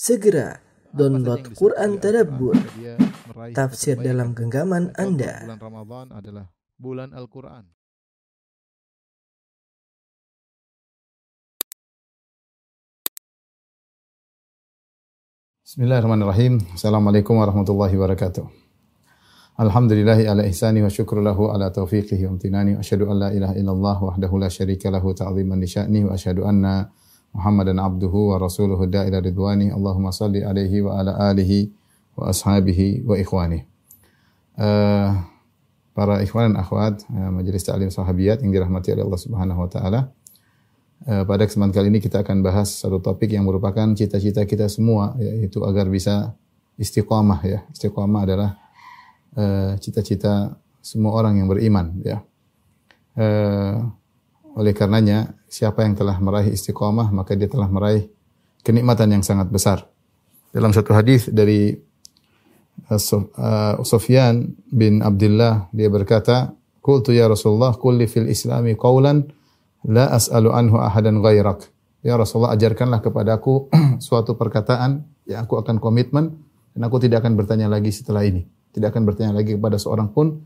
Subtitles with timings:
[0.00, 0.56] Segera
[0.96, 2.56] download Quran Tadabbur,
[3.52, 5.44] tafsir dalam genggaman Anda.
[5.44, 6.44] Bulan Ramadan adalah
[6.80, 7.68] bulan Al-Quran.
[15.68, 16.64] Bismillahirrahmanirrahim.
[16.72, 18.48] Assalamualaikum warahmatullahi wabarakatuh.
[19.60, 22.80] Alhamdulillahi ala ihsani wa syukru lahu ala taufiqihi wa amtinani.
[22.80, 26.48] Wa asyhadu an la ilaha illallah wahdahu la syarika lahu ta'ziman li sya'ni wa asyhadu
[26.48, 26.88] anna
[27.30, 29.70] Muhammadan abduhu wa rasuluhu da'ila ridwani.
[29.70, 31.70] Allahumma salli alaihi wa ala alihi
[32.18, 33.64] wa ashabihi wa ikhwani.
[34.58, 35.14] Uh,
[35.94, 40.00] para ikhwan dan akhwat uh, majelis ta'lim sahabiyat yang dirahmati oleh Allah Subhanahu wa taala.
[41.06, 45.16] Uh, pada kesempatan kali ini kita akan bahas satu topik yang merupakan cita-cita kita semua
[45.16, 46.36] yaitu agar bisa
[46.76, 47.64] istiqamah ya.
[47.72, 48.50] Istiqamah adalah
[49.78, 52.20] cita-cita uh, semua orang yang beriman ya.
[53.14, 53.86] Uh,
[54.58, 58.06] oleh karenanya siapa yang telah meraih istiqamah maka dia telah meraih
[58.62, 59.90] kenikmatan yang sangat besar.
[60.54, 61.74] Dalam satu hadis dari
[62.90, 69.26] uh, Sufyan bin Abdullah dia berkata, "Qultu ya Rasulullah, kulli fil Islami qawlan
[69.90, 71.66] la as'alu anhu ahadan ghairak."
[72.00, 73.68] Ya Rasulullah, ajarkanlah kepadaku
[74.06, 76.40] suatu perkataan yang aku akan komitmen
[76.72, 78.46] dan aku tidak akan bertanya lagi setelah ini.
[78.70, 80.40] Tidak akan bertanya lagi kepada seorang pun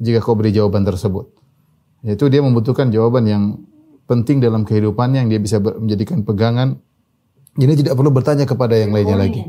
[0.00, 1.28] jika kau beri jawaban tersebut.
[2.00, 3.44] Yaitu dia membutuhkan jawaban yang
[4.10, 6.82] penting dalam kehidupannya yang dia bisa menjadikan pegangan.
[7.54, 9.46] Ini tidak perlu bertanya kepada yang lainnya lagi.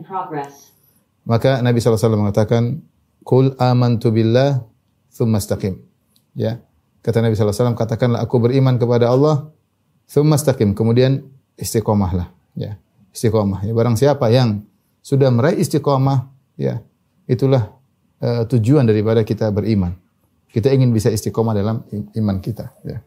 [1.25, 2.85] Maka Nabi SAW mengatakan,
[3.25, 4.61] Kul amantu billah
[5.09, 5.81] thumma istaqim.
[6.37, 6.61] Ya.
[7.01, 9.49] Kata Nabi SAW, katakanlah aku beriman kepada Allah,
[10.05, 10.77] thumma istaqim.
[10.77, 11.25] Kemudian
[11.57, 12.29] istiqomahlah.
[12.53, 12.77] Ya.
[13.13, 13.65] Istiqomah.
[13.65, 13.73] Ya.
[13.73, 14.65] Barang siapa yang
[15.01, 16.85] sudah meraih istiqomah, ya,
[17.25, 17.73] itulah
[18.21, 19.97] uh, tujuan daripada kita beriman.
[20.49, 22.73] Kita ingin bisa istiqomah dalam iman kita.
[22.85, 23.01] Ya.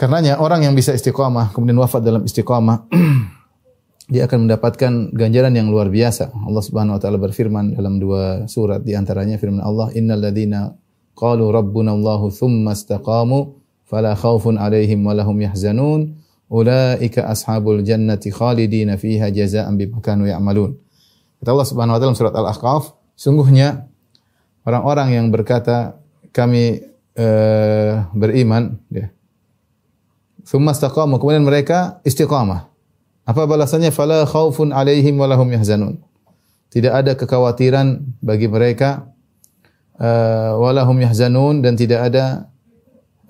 [0.00, 2.88] Karenanya orang yang bisa istiqomah kemudian wafat dalam istiqomah
[4.12, 6.32] dia akan mendapatkan ganjaran yang luar biasa.
[6.32, 10.72] Allah Subhanahu wa taala berfirman dalam dua surat di antaranya firman Allah innal ladzina
[11.12, 16.16] qalu rabbuna Allahu tsumma istaqamu fala khaufun alaihim wa lahum yahzanun
[16.48, 20.80] ulaika ashabul jannati khalidina fiha jazaa'an bima kanu ya'malun.
[21.44, 23.84] Kata Allah Subhanahu wa taala surat Al-Ahqaf, sungguhnya
[24.64, 26.00] orang-orang yang berkata
[26.32, 26.88] kami
[27.20, 29.12] uh, beriman ya
[30.50, 31.22] Thumma istaqamu.
[31.22, 32.66] Kemudian mereka istiqamah.
[33.22, 33.94] Apa balasannya?
[33.94, 36.02] Fala khaufun alaihim walahum yahzanun.
[36.74, 39.06] Tidak ada kekhawatiran bagi mereka
[40.02, 42.50] uh, walahum yahzanun dan tidak ada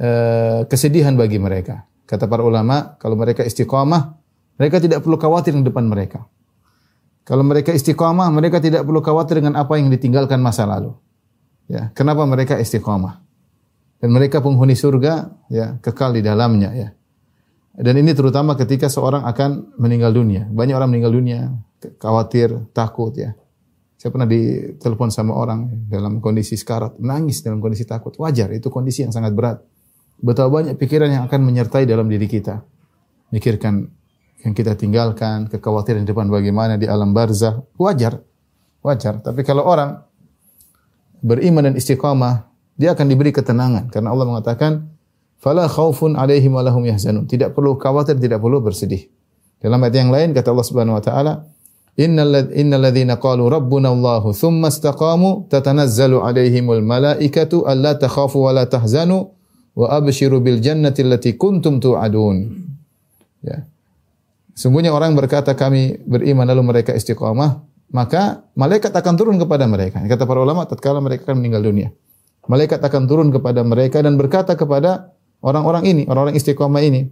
[0.01, 1.85] uh, kesedihan bagi mereka.
[2.09, 4.17] Kata para ulama, kalau mereka istiqamah,
[4.57, 6.25] mereka tidak perlu khawatir di depan mereka.
[7.29, 10.97] Kalau mereka istiqamah, mereka tidak perlu khawatir dengan apa yang ditinggalkan masa lalu.
[11.69, 13.23] Ya, kenapa mereka istiqamah?
[14.01, 16.89] Dan mereka penghuni surga, ya, kekal di dalamnya, ya.
[17.81, 20.45] Dan ini terutama ketika seorang akan meninggal dunia.
[20.53, 21.49] Banyak orang meninggal dunia,
[21.97, 23.33] khawatir, takut ya.
[23.97, 28.13] Saya pernah ditelepon sama orang dalam kondisi sekarat, menangis dalam kondisi takut.
[28.21, 29.65] Wajar, itu kondisi yang sangat berat.
[30.21, 32.61] Betapa banyak pikiran yang akan menyertai dalam diri kita.
[33.33, 33.89] Mikirkan
[34.45, 37.65] yang kita tinggalkan, kekhawatiran di depan bagaimana di alam barzah.
[37.81, 38.21] Wajar,
[38.85, 39.25] wajar.
[39.25, 40.01] Tapi kalau orang
[41.25, 43.89] beriman dan istiqamah, dia akan diberi ketenangan.
[43.93, 45.00] Karena Allah mengatakan,
[45.41, 47.25] fala khaufun alaihim wa lahum yahzanun.
[47.25, 49.09] Tidak perlu khawatir, tidak perlu bersedih.
[49.61, 51.33] Dalam ayat yang lain kata Allah Subhanahu wa taala,
[51.99, 58.65] Innal innal ladzina qalu rabbuna Allah thumma istaqamu tatanazzalu alaihimul malaikatu alla takhafu wa la
[58.65, 59.35] tahzanu
[59.77, 62.37] wa abshiru bil jannati allati kuntum tu'adun.
[63.45, 63.69] Ya.
[64.57, 70.01] Sungguhnya orang berkata kami beriman lalu mereka istiqamah, maka malaikat akan turun kepada mereka.
[70.01, 71.89] Kata para ulama tatkala mereka akan meninggal dunia.
[72.49, 77.09] Malaikat akan turun kepada mereka dan berkata kepada orang-orang ini, orang-orang istiqomah ini.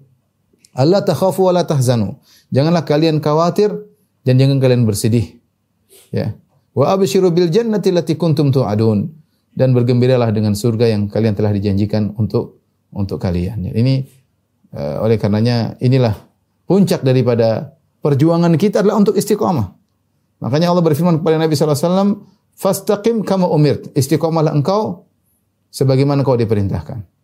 [0.76, 2.20] Allah takhafu wa la tahzanu.
[2.54, 3.74] Janganlah kalian khawatir
[4.22, 5.40] dan jangan kalian bersedih.
[6.14, 6.38] Ya.
[6.76, 9.10] Wa absyiru bil jannati allati kuntum tu'adun
[9.58, 12.62] dan bergembiralah dengan surga yang kalian telah dijanjikan untuk
[12.94, 13.68] untuk kalian.
[13.68, 14.06] Ya, ini
[14.72, 16.14] uh, oleh karenanya inilah
[16.68, 19.74] puncak daripada perjuangan kita adalah untuk istiqomah.
[20.38, 22.16] Makanya Allah berfirman kepada Nabi sallallahu alaihi
[22.54, 25.10] "Fastaqim kama umirt." Istiqomahlah engkau
[25.74, 27.17] sebagaimana kau diperintahkan.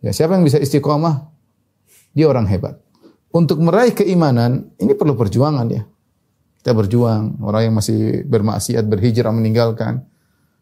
[0.00, 1.28] Ya, siapa yang bisa istiqomah?
[2.16, 2.80] Dia orang hebat.
[3.30, 5.86] Untuk meraih keimanan, ini perlu perjuangan ya.
[6.60, 10.04] Kita berjuang, orang yang masih bermaksiat, berhijrah meninggalkan,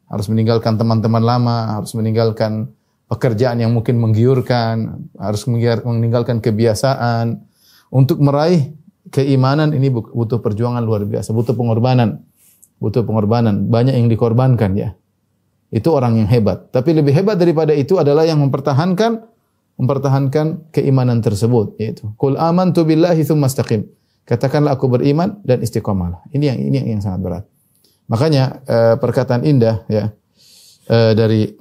[0.06, 2.70] harus meninggalkan teman-teman lama, harus meninggalkan
[3.08, 7.40] pekerjaan yang mungkin menggiurkan, harus meninggalkan kebiasaan.
[7.88, 8.76] Untuk meraih
[9.08, 12.20] keimanan ini butuh perjuangan luar biasa, butuh pengorbanan.
[12.79, 14.94] Butuh pengorbanan, banyak yang dikorbankan ya.
[15.69, 16.73] Itu orang yang hebat.
[16.73, 19.29] Tapi lebih hebat daripada itu adalah yang mempertahankan
[19.79, 23.87] mempertahankan keimanan tersebut yaitu qul amantu billahi tsumma istaqim.
[24.26, 26.20] Katakanlah aku beriman dan istiqomahlah.
[26.35, 27.44] Ini yang ini yang, yang sangat berat.
[28.11, 30.12] Makanya uh, perkataan indah ya
[30.91, 31.53] uh, dari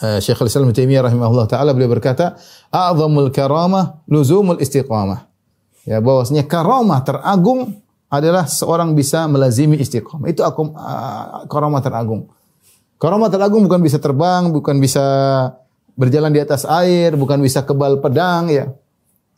[0.00, 2.38] uh, Syekhul Islam Taimiyah rahimahullah taala beliau berkata,
[2.72, 5.28] "A'zamul karamah luzumul istiqamah."
[5.88, 10.28] Ya, bahwasanya karamah teragung adalah seorang bisa melazimi istiqamah.
[10.28, 12.28] Itu aku uh, karamah teragung.
[12.98, 15.06] Karamah teragung bukan bisa terbang, bukan bisa
[15.94, 18.74] berjalan di atas air, bukan bisa kebal pedang ya.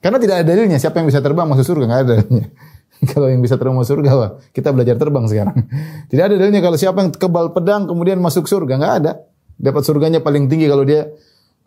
[0.01, 2.47] Karena tidak ada dalilnya siapa yang bisa terbang masuk surga, enggak ada dalilnya.
[3.13, 5.57] kalau yang bisa terbang masuk surga, wah, kita belajar terbang sekarang.
[6.11, 9.13] Tidak ada dalilnya kalau siapa yang kebal pedang kemudian masuk surga, enggak ada.
[9.61, 11.13] Dapat surganya paling tinggi kalau dia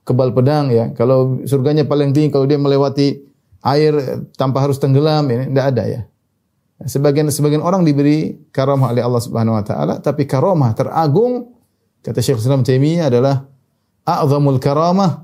[0.02, 0.90] kebal pedang ya.
[0.98, 3.22] Kalau surganya paling tinggi kalau dia melewati
[3.62, 6.02] air tanpa harus tenggelam, ini enggak ada ya.
[6.90, 11.53] Sebagian sebagian orang diberi karamah oleh Allah Subhanahu wa taala, tapi karamah teragung
[12.04, 13.48] kata Syekh Islam Taimiyah adalah
[14.04, 15.24] a'zamul karamah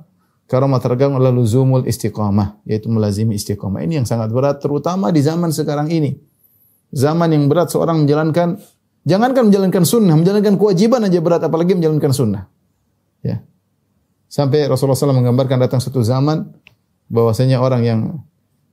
[0.50, 3.86] Karamah teragung adalah luzumul istiqamah, yaitu melazimi istiqamah.
[3.86, 6.18] Ini yang sangat berat, terutama di zaman sekarang ini.
[6.90, 8.58] Zaman yang berat seorang menjalankan,
[9.06, 12.50] jangankan menjalankan sunnah, menjalankan kewajiban aja berat, apalagi menjalankan sunnah.
[13.22, 13.46] Ya.
[14.26, 16.50] Sampai Rasulullah SAW menggambarkan datang satu zaman,
[17.14, 18.00] bahwasanya orang yang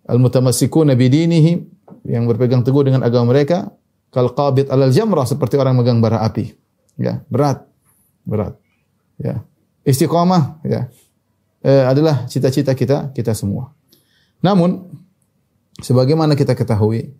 [0.09, 1.61] al-mutamassikuna bidinihi,
[2.09, 3.69] yang berpegang teguh dengan agama mereka,
[4.09, 6.56] kal qabid alal jamrah, seperti orang megang bara api.
[6.97, 7.69] Ya, berat.
[8.26, 8.58] Berat.
[9.17, 9.46] Ya.
[9.87, 10.90] Istiqamah, ya
[11.67, 13.75] eh, adalah cita-cita kita kita semua.
[14.38, 14.87] Namun
[15.82, 17.11] sebagaimana kita ketahui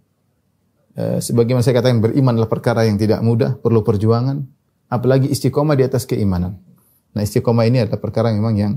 [0.95, 4.47] eh, sebagaimana saya katakan beriman adalah perkara yang tidak mudah, perlu perjuangan,
[4.87, 6.63] apalagi istiqomah di atas keimanan.
[7.17, 8.73] Nah, istiqomah ini adalah perkara yang memang yang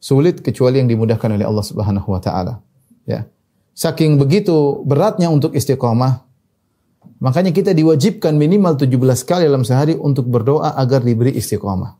[0.00, 2.62] sulit kecuali yang dimudahkan oleh Allah Subhanahu wa taala.
[3.08, 3.26] Ya.
[3.72, 6.28] Saking begitu beratnya untuk istiqomah,
[7.20, 11.96] makanya kita diwajibkan minimal 17 kali dalam sehari untuk berdoa agar diberi istiqomah.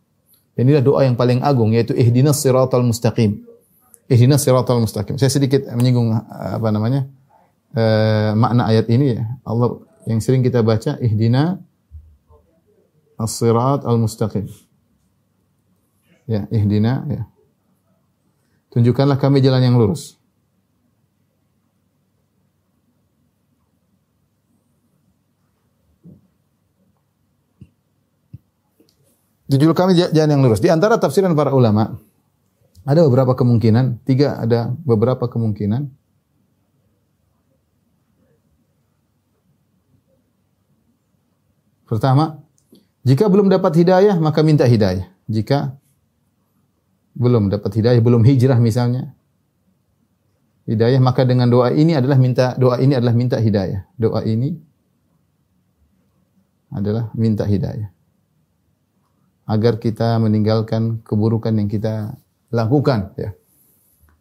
[0.54, 3.42] Dan inilah doa yang paling agung yaitu ihdinas siratal mustaqim.
[4.10, 5.16] Ihdinas siratal mustaqim.
[5.16, 7.06] Saya sedikit menyinggung apa namanya?
[7.70, 9.24] Uh, makna ayat ini ya.
[9.46, 9.78] Allah
[10.10, 11.62] yang sering kita baca ihdina
[13.20, 14.48] as-sirat al-mustaqim.
[16.24, 17.22] Ya, ihdina ya.
[18.70, 20.16] Tunjukkanlah kami jalan yang lurus.
[29.50, 30.62] Tujuh kami jalan yang lurus.
[30.62, 31.98] Di antara tafsiran para ulama,
[32.86, 35.90] ada beberapa kemungkinan, tiga ada beberapa kemungkinan.
[41.90, 42.38] Pertama,
[43.02, 45.10] jika belum dapat hidayah, maka minta hidayah.
[45.26, 45.74] Jika
[47.18, 49.10] belum dapat hidayah, belum hijrah misalnya,
[50.70, 53.82] hidayah, maka dengan doa ini adalah minta doa ini adalah minta hidayah.
[53.98, 54.54] Doa ini
[56.70, 57.90] adalah minta hidayah
[59.50, 62.14] agar kita meninggalkan keburukan yang kita
[62.54, 63.34] lakukan ya.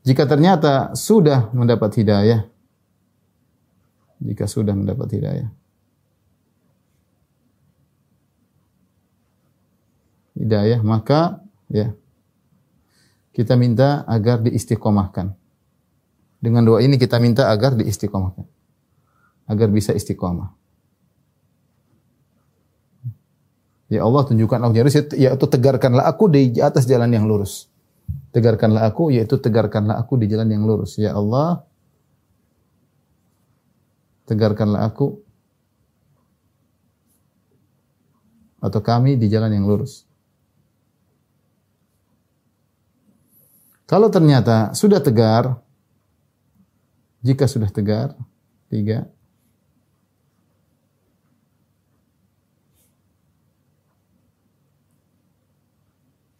[0.01, 2.49] Jika ternyata sudah mendapat hidayah
[4.19, 5.49] jika sudah mendapat hidayah
[10.33, 11.93] hidayah maka ya
[13.39, 15.31] kita minta agar diistiqomahkan.
[16.43, 18.43] Dengan doa ini kita minta agar diistiqomahkan.
[19.47, 20.58] Agar bisa istiqomah.
[23.89, 27.65] Ya Allah tunjukkan aku jalan yaitu tegarkanlah aku di atas jalan yang lurus.
[28.30, 31.01] Tegarkanlah aku yaitu tegarkanlah aku di jalan yang lurus.
[31.01, 31.65] Ya Allah
[34.30, 35.25] tegarkanlah aku
[38.61, 40.06] atau kami di jalan yang lurus.
[43.90, 45.57] Kalau ternyata sudah tegar,
[47.25, 48.13] jika sudah tegar,
[48.69, 49.09] tiga,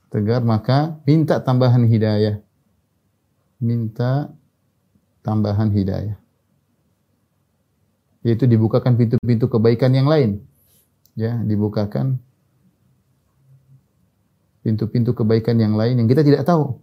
[0.10, 2.42] tegar maka minta tambahan hidayah.
[3.62, 4.34] Minta
[5.22, 6.18] tambahan hidayah.
[8.26, 10.44] Yaitu dibukakan pintu-pintu kebaikan yang lain.
[11.16, 12.20] Ya, dibukakan
[14.60, 16.80] pintu-pintu kebaikan yang lain yang kita tidak tahu.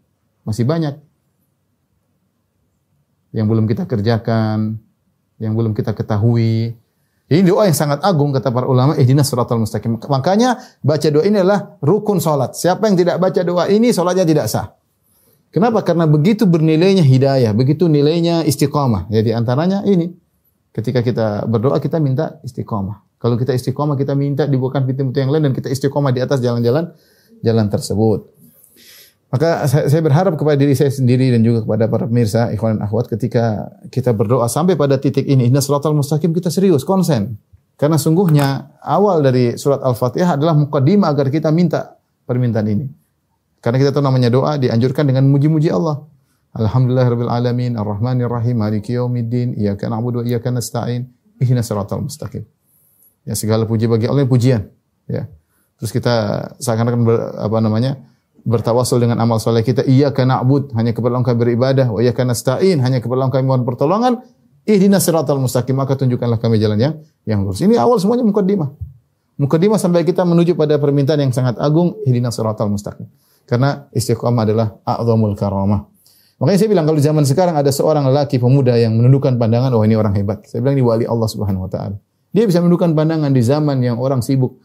[0.46, 0.96] Masih banyak.
[3.36, 4.80] Yang belum kita kerjakan,
[5.36, 6.78] yang belum kita ketahui,
[7.26, 9.98] ini doa yang sangat agung kata para ulama, ihdinas siratal mustaqim.
[9.98, 12.54] Makanya baca doa ini adalah rukun salat.
[12.54, 14.78] Siapa yang tidak baca doa ini salatnya tidak sah.
[15.50, 15.82] Kenapa?
[15.82, 19.10] Karena begitu bernilainya hidayah, begitu nilainya istiqamah.
[19.10, 20.14] Jadi antaranya ini.
[20.70, 23.16] Ketika kita berdoa kita minta istiqamah.
[23.16, 26.92] Kalau kita istiqamah kita minta dibukakan pintu-pintu yang lain dan kita istiqamah di atas jalan-jalan
[27.40, 28.35] jalan tersebut.
[29.36, 33.12] Maka saya, berharap kepada diri saya sendiri dan juga kepada para pemirsa, ikhwan dan akhwat
[33.12, 37.36] ketika kita berdoa sampai pada titik ini, inna suratul mustaqim kita serius, konsen.
[37.76, 42.88] Karena sungguhnya awal dari surat Al-Fatihah adalah mukaddimah agar kita minta permintaan ini.
[43.60, 46.00] Karena kita tahu namanya doa dianjurkan dengan muji-muji Allah.
[46.56, 52.48] Alhamdulillahirabbil alamin, arrahmanir rahim, maliki yaumiddin, iyyaka na'budu wa iyyaka nasta'in, ihdinas siratal mustaqim.
[53.28, 54.72] Ya segala puji bagi Allah pujian,
[55.04, 55.28] ya.
[55.76, 56.14] Terus kita
[56.56, 57.04] seakan-akan
[57.36, 58.00] apa namanya?
[58.46, 63.02] Bertawasul dengan amal soleh kita, iyyaka na'bud, hanya kepada Engkau beribadah, wa iyyaka nasta'in, hanya
[63.02, 64.22] kepada Engkau mohon pertolongan,
[64.62, 66.94] ihdinas siratal mustaqim, maka tunjukkanlah kami jalan yang
[67.26, 67.58] yang lurus.
[67.58, 68.70] Ini awal semuanya mukaddimah.
[69.36, 73.10] Mukaddimah sampai kita menuju pada permintaan yang sangat agung, ihdinas siratal mustaqim.
[73.50, 75.90] Karena istiqamah adalah a'zamul karamah.
[76.38, 79.98] Makanya saya bilang kalau zaman sekarang ada seorang lelaki pemuda yang menundukkan pandangan, oh ini
[79.98, 80.44] orang hebat.
[80.46, 81.96] Saya bilang ini wali Allah Subhanahu wa taala.
[82.30, 84.60] Dia bisa menundukkan pandangan di zaman yang orang sibuk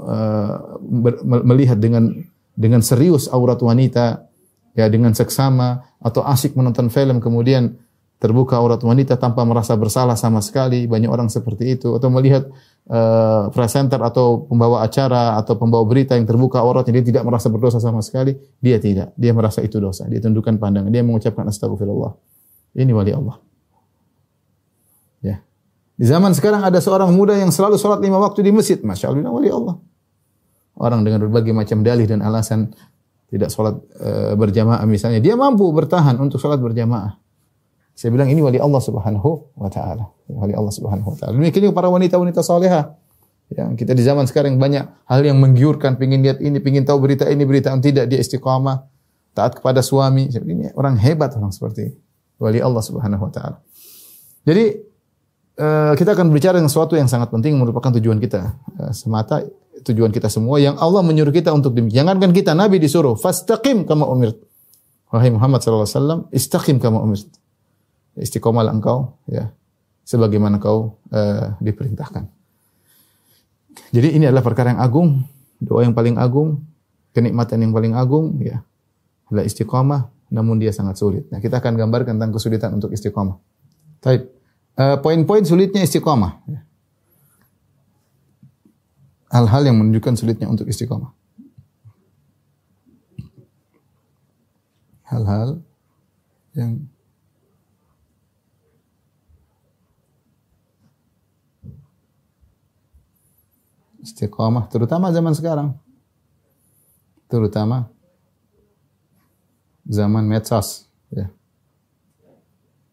[0.00, 2.08] uh, ber, melihat dengan
[2.54, 4.30] dengan serius aurat wanita,
[4.74, 7.78] ya dengan seksama atau asik menonton film kemudian
[8.18, 10.88] terbuka aurat wanita tanpa merasa bersalah sama sekali.
[10.88, 12.48] Banyak orang seperti itu atau melihat
[12.88, 17.78] uh, presenter atau pembawa acara atau pembawa berita yang terbuka auratnya dia tidak merasa berdosa
[17.82, 18.32] sama sekali,
[18.64, 19.12] dia tidak.
[19.18, 20.08] Dia merasa itu dosa.
[20.08, 22.16] Dia tundukkan pandangan, dia mengucapkan astagfirullah.
[22.74, 23.36] Ini wali Allah.
[25.22, 25.36] Ya.
[25.94, 28.80] Di zaman sekarang ada seorang muda yang selalu sholat lima waktu di masjid.
[28.82, 29.78] Masya Allah, wali Allah.
[30.74, 32.74] Orang dengan berbagai macam dalih dan alasan
[33.30, 35.22] tidak sholat e, berjamaah misalnya.
[35.22, 37.18] Dia mampu bertahan untuk sholat berjamaah.
[37.94, 40.10] Saya bilang ini wali Allah Subhanahu wa taala.
[40.26, 41.34] Wali Allah Subhanahu wa taala.
[41.38, 42.98] Demikian para wanita-wanita saleha.
[43.54, 47.28] Ya, kita di zaman sekarang banyak hal yang menggiurkan, pingin lihat ini, pingin tahu berita
[47.30, 48.88] ini, berita yang tidak dia istiqamah,
[49.30, 50.26] taat kepada suami.
[50.26, 51.94] Ini orang hebat orang seperti.
[52.42, 53.62] Wali Allah Subhanahu wa taala.
[54.42, 54.64] Jadi
[55.62, 58.58] uh, kita akan berbicara tentang sesuatu yang sangat penting merupakan tujuan kita.
[58.74, 59.42] Uh, semata
[59.84, 62.08] tujuan kita semua yang Allah menyuruh kita untuk demikian.
[62.08, 64.40] Jangankan kita Nabi disuruh, fastaqim kama umirt.
[65.12, 67.28] Wahai Muhammad sallallahu alaihi wasallam, istaqim kama umirt
[68.18, 69.50] istiqomalah engkau ya
[70.06, 72.30] sebagaimana kau uh, diperintahkan.
[73.90, 75.26] Jadi ini adalah perkara yang agung,
[75.58, 76.62] doa yang paling agung,
[77.14, 78.62] kenikmatan yang paling agung ya.
[79.30, 81.26] Adalah istiqomah namun dia sangat sulit.
[81.30, 83.38] Nah, kita akan gambarkan tentang kesulitan untuk istiqomah.
[84.02, 84.30] Baik.
[84.74, 86.42] Uh, poin-poin sulitnya istiqomah.
[86.50, 86.60] Ya.
[89.34, 91.10] Hal-hal yang menunjukkan sulitnya untuk istiqomah.
[95.10, 95.58] Hal-hal
[96.54, 96.86] yang
[104.06, 105.68] istiqamah terutama zaman sekarang.
[107.26, 107.90] Terutama
[109.82, 111.26] zaman medsos ya.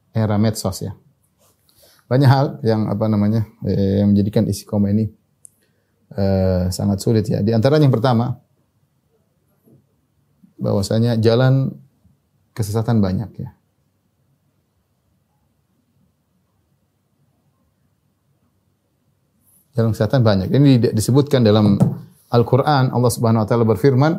[0.09, 0.97] Era medsos ya.
[2.09, 5.20] Banyak hal yang apa namanya eh, yang menjadikan istiqomah ini
[6.15, 7.39] eh, sangat sulit ya.
[7.39, 8.35] Di antara yang pertama
[10.61, 11.73] bahwasanya jalan
[12.53, 13.49] kesesatan banyak ya.
[19.71, 20.51] Jalan kesehatan banyak.
[20.51, 21.79] Ini disebutkan dalam
[22.27, 22.91] Al-Quran.
[22.91, 24.13] Allah Subhanahu Wa Taala berfirman,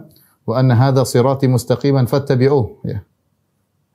[0.48, 2.88] wa anna hadha sirati mustaqiman fattabi'uh.
[2.88, 3.04] Ya.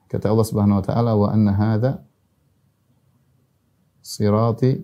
[0.06, 1.92] Kata Allah Subhanahu Wa Taala, wa anna hadha
[3.98, 4.80] sirati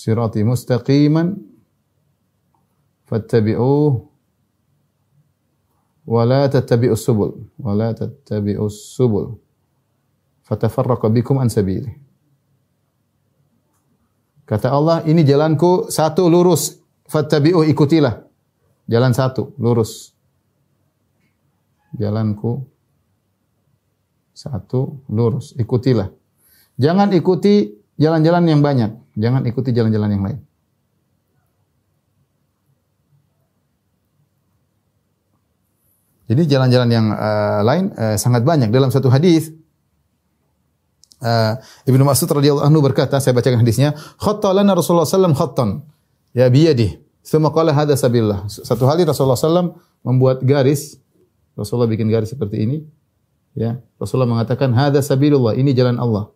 [0.00, 1.36] sirati mustaqiman
[3.04, 3.92] fattabi'uh
[6.08, 9.36] wala tattabi'us subul wala tattabi'us subul.
[10.48, 11.92] Fatafarraqa bikum an sabili.
[14.48, 16.82] Kata Allah ini jalanku satu lurus.
[17.06, 18.26] Fattabi'u ikutilah.
[18.90, 20.10] Jalan satu lurus.
[21.94, 22.66] Jalanku
[24.34, 25.54] satu lurus.
[25.54, 26.10] Ikutilah.
[26.82, 28.90] Jangan ikuti jalan-jalan yang banyak
[29.20, 30.40] jangan ikuti jalan-jalan yang lain
[36.30, 39.50] Jadi jalan-jalan yang uh, lain uh, sangat banyak dalam satu hadis
[41.18, 41.58] uh,
[41.90, 45.82] Ibnu Mas'ud radhiyallahu anhu berkata, saya bacakan hadisnya, khatta lana Rasulullah sallam khattan
[46.30, 47.02] ya biyadi.
[47.26, 48.48] Tsumma qala hadza sabillah.
[48.48, 51.02] Satu hari Rasulullah sallam membuat garis
[51.58, 52.78] Rasulullah bikin garis seperti ini.
[53.52, 56.30] Ya, Rasulullah mengatakan hadza sabilullah, ini jalan Allah.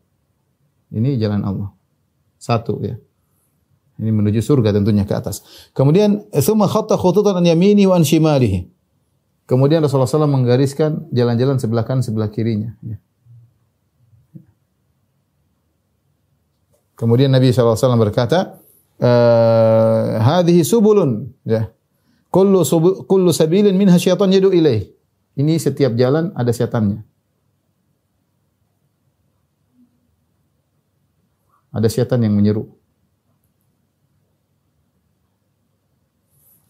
[0.91, 1.71] Ini jalan Allah.
[2.45, 3.01] Satu ya.
[3.97, 5.41] Ini menuju surga tentunya ke atas.
[5.73, 8.69] Kemudian tsumma khatta khututan an yamini wa an shimalihi.
[9.49, 12.77] Kemudian Rasulullah SAW menggariskan jalan-jalan sebelah kanan, sebelah kirinya.
[12.85, 12.97] Ya.
[16.97, 18.61] Kemudian Nabi SAW berkata,
[19.01, 21.69] eh, hadhihi subulun, ya.
[22.33, 24.91] Kullu, subu, kullu sabilin minha syaitan yadu ilaih.
[25.39, 27.05] Ini setiap jalan ada setannya.
[31.75, 32.71] Ada setan yang menyeru.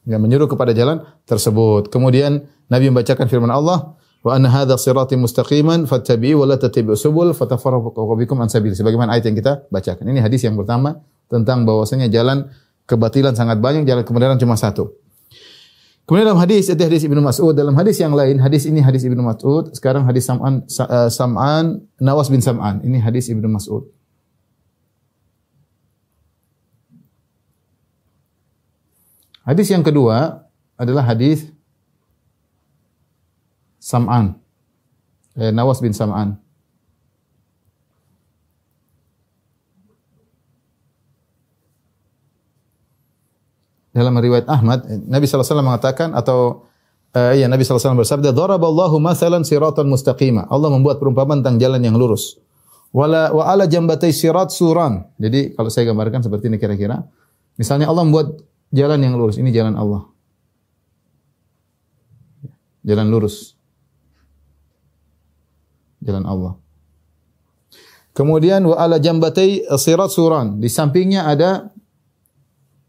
[0.09, 1.93] Yang menyeru kepada jalan tersebut.
[1.93, 7.37] Kemudian Nabi membacakan firman Allah, wa anna hadza sirati mustaqiman fattabi'u wa la tattabi'u subul
[7.37, 8.73] fatafarraqu bikum an sabil.
[8.73, 10.09] Sebagaimana ayat yang kita bacakan.
[10.09, 12.49] Ini hadis yang pertama tentang bahwasanya jalan
[12.89, 14.97] kebatilan sangat banyak, jalan kebenaran cuma satu.
[16.05, 19.25] Kemudian dalam hadis itu hadis Ibnu Mas'ud, dalam hadis yang lain, hadis ini hadis Ibnu
[19.25, 22.85] Mas'ud, sekarang hadis Sam'an uh, Sam'an Nawas bin Sam'an.
[22.85, 23.89] Ini hadis Ibnu Mas'ud.
[29.45, 30.49] Hadis yang kedua
[30.81, 31.53] adalah hadis
[33.77, 34.41] Sam'an.
[35.37, 36.41] Eh, Nawas bin Sam'an.
[43.95, 46.67] dalam riwayat Ahmad Nabi SAW mengatakan atau
[47.15, 51.95] uh, ya Nabi SAW bersabda daraballahu mathalan siratan mustaqima Allah membuat perumpamaan tentang jalan yang
[51.95, 52.43] lurus
[52.91, 57.07] wala wa ala jambatai sirat suran jadi kalau saya gambarkan seperti ini kira-kira
[57.55, 58.35] misalnya Allah membuat
[58.71, 60.07] jalan yang lurus ini jalan Allah
[62.87, 63.59] jalan lurus
[66.05, 66.57] jalan Allah
[68.15, 70.63] Kemudian wa ala jambatai sirat suran.
[70.63, 71.75] Di sampingnya ada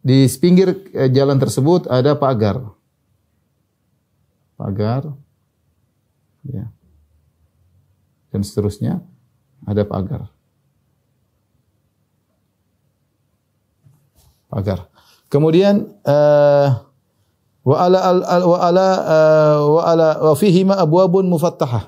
[0.06, 2.62] di pinggir eh, jalan tersebut ada pagar.
[4.54, 5.18] Pagar.
[6.46, 6.70] Ya.
[8.30, 9.02] Dan seterusnya
[9.66, 10.30] ada pagar.
[14.46, 14.94] Pagar.
[15.36, 16.68] Kemudian uh,
[17.68, 18.58] wa ala al, al, wa
[19.84, 21.82] ala wa.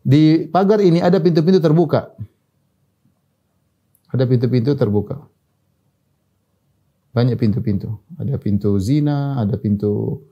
[0.00, 2.16] Di pagar ini ada pintu-pintu terbuka.
[4.08, 5.28] Ada pintu-pintu terbuka.
[7.12, 8.00] Banyak pintu-pintu.
[8.16, 10.24] Ada pintu zina, ada pintu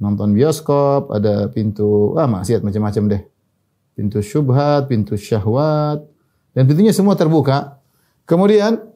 [0.00, 3.22] nonton bioskop, ada pintu ah maksiat macam-macam deh.
[3.92, 6.00] Pintu syubhat, pintu syahwat
[6.56, 7.76] dan pintunya semua terbuka.
[8.24, 8.93] Kemudian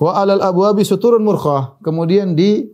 [0.00, 1.76] wa alal abwabi suturun murkhah.
[1.84, 2.64] Kemudian di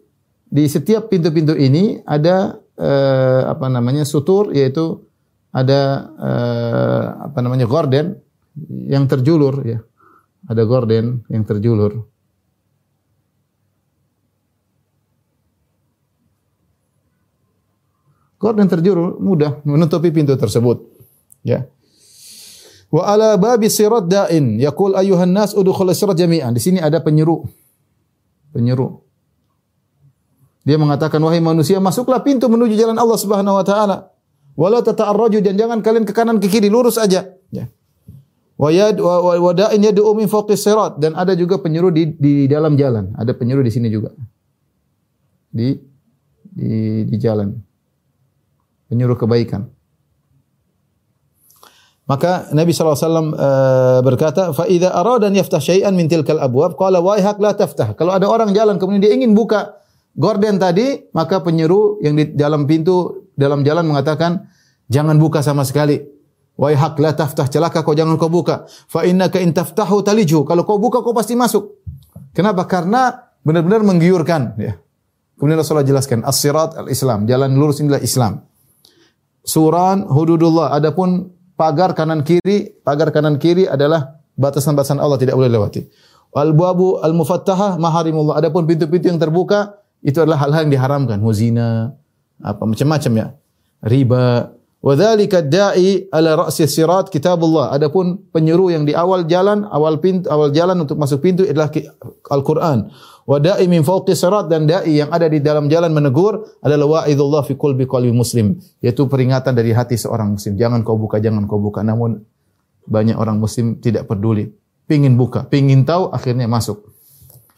[0.47, 5.03] di setiap pintu-pintu ini ada eh, apa namanya sutur yaitu
[5.51, 8.23] ada eh, apa namanya gorden
[8.87, 9.83] yang terjulur ya.
[10.47, 12.07] Ada gorden yang terjulur.
[18.37, 20.87] Gorden terjuru mudah menutupi pintu tersebut.
[21.43, 21.67] Ya.
[22.87, 26.55] Wa ala babi sirat da'in yaqul ayuhan nas udkhul sirat jami'an.
[26.55, 27.43] Di sini ada penyeru.
[28.55, 29.03] Penyeru.
[30.67, 33.97] Dia mengatakan wahai manusia masuklah pintu menuju jalan Allah Subhanahu wa taala.
[34.57, 37.29] Wala tata'arraju dan jangan kalian ke kanan ke kiri lurus aja.
[37.53, 37.69] Ya.
[38.57, 42.75] Wa yad wa da'in yad'u min fawqis sirat dan ada juga penyeru di di dalam
[42.75, 43.13] jalan.
[43.15, 44.11] Ada penyeru di sini juga.
[45.53, 45.77] Di
[46.57, 47.53] di di jalan
[48.89, 49.76] menyuruh kebaikan.
[52.10, 57.38] Maka Nabi SAW uh, berkata, فَإِذَا أَرَادَ أَنْ يَفْتَحْ شَيْئًا مِنْ تِلْكَ الْأَبْوَابِ قَالَ وَيْحَكْ
[57.40, 59.80] لَا تَفْتَحْ Kalau ada orang jalan kemudian dia ingin buka
[60.12, 64.44] gorden tadi, maka penyeru yang di dalam pintu, dalam jalan mengatakan,
[64.92, 66.04] jangan buka sama sekali.
[66.60, 68.68] Waihak la taftah celaka kau jangan kau buka.
[68.68, 70.44] Fa innaka in taftahu taliju.
[70.44, 71.80] Kalau kau buka kau pasti masuk.
[72.36, 72.68] Kenapa?
[72.68, 73.08] Karena
[73.42, 74.76] benar-benar menggiurkan ya.
[75.40, 78.46] Kemudian Rasulullah jelaskan as-sirat al-Islam, jalan lurus inilah Islam
[79.42, 80.74] suran hududullah.
[80.74, 85.89] Adapun pagar kanan kiri, pagar kanan kiri adalah batasan-batasan Allah tidak boleh lewati.
[86.37, 88.37] Al buabu al mufattahah maharimullah.
[88.37, 91.97] Adapun pintu-pintu yang terbuka itu adalah hal-hal yang diharamkan, muzina,
[92.45, 93.27] apa macam-macam ya.
[93.81, 94.56] Riba,
[94.87, 97.75] Wadzalika da'i ala ra'si sirat kitabullah.
[97.75, 101.75] Adapun penyeru yang di awal jalan, awal pintu, awal jalan untuk masuk pintu adalah
[102.31, 102.87] Al-Qur'an.
[103.27, 107.43] Wa da'i min fawqi sirat dan da'i yang ada di dalam jalan menegur adalah wa'idullah
[107.43, 110.55] fi qalbi qalbi muslim, yaitu peringatan dari hati seorang muslim.
[110.55, 111.83] Jangan kau buka, jangan kau buka.
[111.83, 112.23] Namun
[112.87, 114.55] banyak orang muslim tidak peduli.
[114.87, 116.95] Pingin buka, pingin tahu, akhirnya masuk.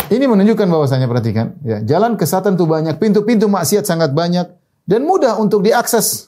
[0.09, 4.49] Ini menunjukkan bahwasanya perhatikan, ya, jalan kesatan itu banyak, pintu-pintu maksiat sangat banyak
[4.89, 6.28] dan mudah untuk diakses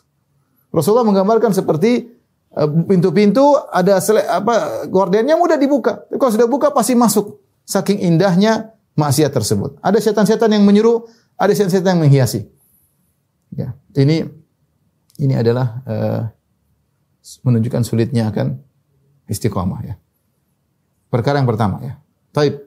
[0.70, 2.06] Rasulullah menggambarkan seperti
[2.54, 6.06] eh, pintu-pintu ada sele, apa gordennya mudah dibuka.
[6.14, 7.42] Kalau sudah buka pasti masuk.
[7.66, 9.78] Saking indahnya maksiat tersebut.
[9.78, 11.06] Ada setan-setan yang menyuruh,
[11.38, 12.50] ada setan-setan yang menghiasi.
[13.54, 14.26] Ya, ini
[15.18, 16.22] ini adalah uh,
[17.42, 18.58] menunjukkan sulitnya akan
[19.30, 19.94] istiqomah ya.
[21.10, 21.94] Perkara yang pertama ya.
[22.30, 22.62] Taib.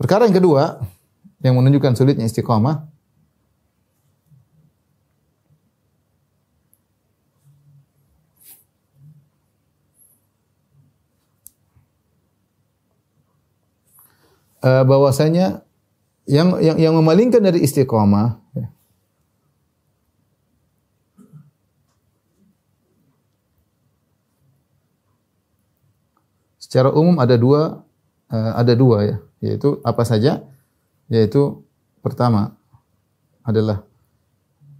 [0.00, 0.80] Perkara yang kedua
[1.44, 2.88] yang menunjukkan sulitnya istiqomah
[14.64, 15.64] uh, bahwasanya
[16.28, 18.68] yang yang yang memalingkan dari istiqomah ya.
[26.60, 27.82] secara umum ada dua
[28.30, 29.16] uh, ada dua ya.
[29.40, 30.44] Yaitu apa saja?
[31.08, 31.64] Yaitu
[32.04, 32.54] pertama
[33.42, 33.82] adalah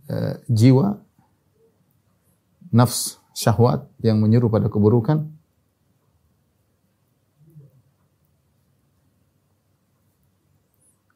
[0.06, 1.00] uh, jiwa
[2.70, 5.26] nafs syahwat yang menyuruh pada keburukan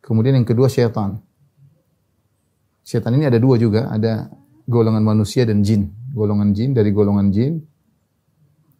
[0.04, 1.16] Kemudian yang kedua syaitan.
[2.84, 4.28] Syaitan ini ada dua juga, ada
[4.68, 5.88] golongan manusia dan jin.
[6.12, 7.64] Golongan jin dari golongan jin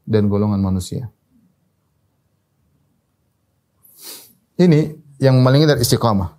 [0.04, 1.08] dan golongan manusia.
[4.60, 6.36] Ini yang dari istiqamah.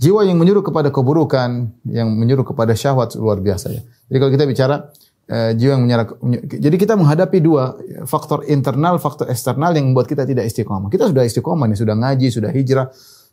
[0.00, 3.82] Jiwa yang menyuruh kepada keburukan, yang menyuruh kepada syahwat luar biasa ya.
[4.08, 4.76] Jadi kalau kita bicara
[5.28, 6.06] uh, jiwa yang menyerah,
[6.48, 7.76] jadi kita menghadapi dua
[8.08, 10.88] faktor internal, faktor eksternal yang membuat kita tidak istiqamah.
[10.88, 12.88] Kita sudah istiqamah nih, sudah ngaji, sudah hijrah,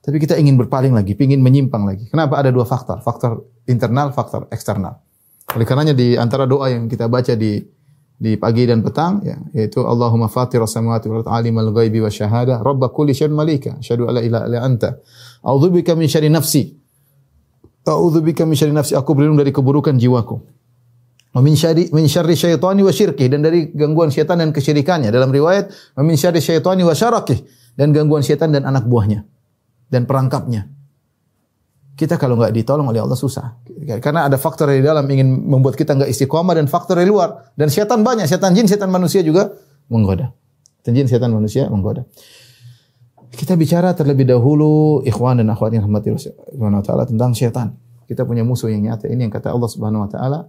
[0.08, 2.08] tapi kita ingin berpaling lagi, ingin menyimpang lagi.
[2.08, 2.40] Kenapa?
[2.40, 5.04] Ada dua faktor, faktor internal, faktor eksternal.
[5.52, 7.60] Oleh karenanya di antara doa yang kita baca di
[8.18, 12.58] di pagi dan petang ya yaitu Allahumma fatir samawati wal ardi alimal ghaibi wa syahada
[12.66, 14.90] rabb kulli syai'in malika asyhadu alla ilaha illa anta
[15.46, 16.66] a'udzubika min syarri nafsi
[17.86, 22.82] a'udzubika min syarri nafsi aku berlindung dari keburukan jiwaku wa min syarri min syarri syaitani
[22.82, 26.98] wa syirki dan dari gangguan syaitan dan kesyirikannya dalam riwayat wa min syarri syaitani wa
[26.98, 27.38] syaraki
[27.78, 29.30] dan gangguan syaitan dan anak buahnya
[29.88, 30.78] dan perangkapnya
[31.98, 33.58] kita kalau nggak ditolong oleh Allah susah.
[33.98, 37.50] Karena ada faktor di dalam ingin membuat kita nggak istiqomah dan faktor di luar.
[37.58, 39.58] Dan setan banyak, setan jin, setan manusia juga
[39.90, 40.30] menggoda.
[40.78, 42.06] Setan jin, setan manusia menggoda.
[43.34, 47.74] Kita bicara terlebih dahulu ikhwan dan akhwat yang rahmati Allah taala tentang setan.
[48.06, 49.10] Kita punya musuh yang nyata.
[49.10, 50.40] Ini yang kata Allah Subhanahu wa taala,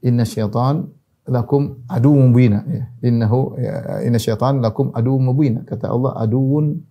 [0.00, 0.88] "Inna syaitan
[1.28, 2.88] lakum adu mubina." Ya.
[3.04, 5.60] Innahu ya, inna syaitan lakum adu mubina.
[5.62, 6.82] Kata Allah, aduun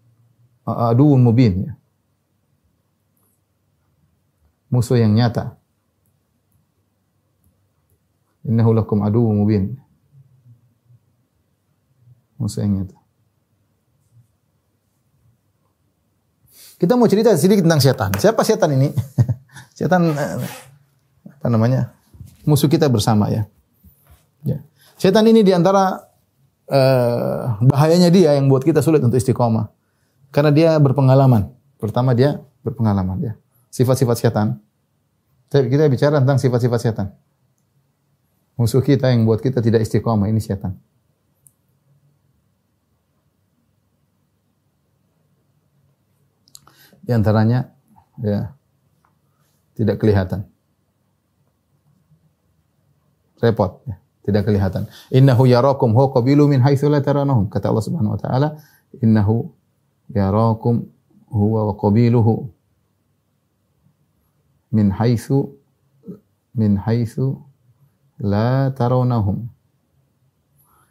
[0.66, 1.74] aduun mubin ya
[4.74, 5.54] musuh yang nyata.
[8.50, 9.78] Innahu lakum aduwwum mubin.
[12.42, 12.98] Musuh yang nyata.
[16.82, 18.12] Kita mau cerita sedikit tentang setan.
[18.18, 18.90] Siapa setan ini?
[19.78, 20.36] setan eh,
[21.30, 21.94] apa namanya?
[22.44, 23.48] Musuh kita bersama ya.
[24.44, 24.60] ya.
[25.00, 26.12] Setan ini di antara
[26.68, 29.72] uh, bahayanya dia yang buat kita sulit untuk istiqomah.
[30.34, 31.54] Karena dia berpengalaman.
[31.78, 33.34] Pertama dia berpengalaman ya
[33.70, 34.48] sifat-sifat setan.
[35.50, 37.08] Kita bicara tentang sifat-sifat setan.
[38.58, 40.78] Musuh kita yang buat kita tidak istiqomah ini setan.
[47.04, 47.74] Di antaranya
[48.22, 48.54] ya
[49.74, 50.46] tidak kelihatan.
[53.44, 54.88] Repot ya, tidak kelihatan.
[55.12, 57.52] Innahu yarakum huwa qabilu min haitsu la taranahum.
[57.52, 58.48] Kata Allah Subhanahu wa taala,
[59.04, 59.52] innahu
[60.12, 60.90] yarakum
[61.32, 62.50] huwa wa qabiluhu
[64.74, 65.54] min haitsu
[66.58, 67.40] min haitsu
[68.20, 69.50] la tarawnahum.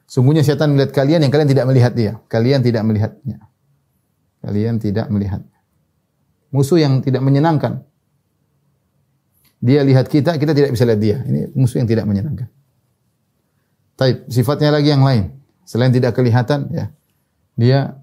[0.06, 2.12] Sungguhnya setan melihat kalian yang kalian tidak melihat dia.
[2.28, 3.48] Kalian tidak melihatnya.
[4.44, 5.40] Kalian tidak melihat.
[6.52, 7.80] Musuh yang tidak menyenangkan.
[9.62, 11.16] Dia lihat kita, kita tidak bisa lihat dia.
[11.24, 12.50] Ini musuh yang tidak menyenangkan.
[13.96, 15.38] Tapi sifatnya lagi yang lain.
[15.62, 16.90] Selain tidak kelihatan, ya,
[17.54, 18.01] dia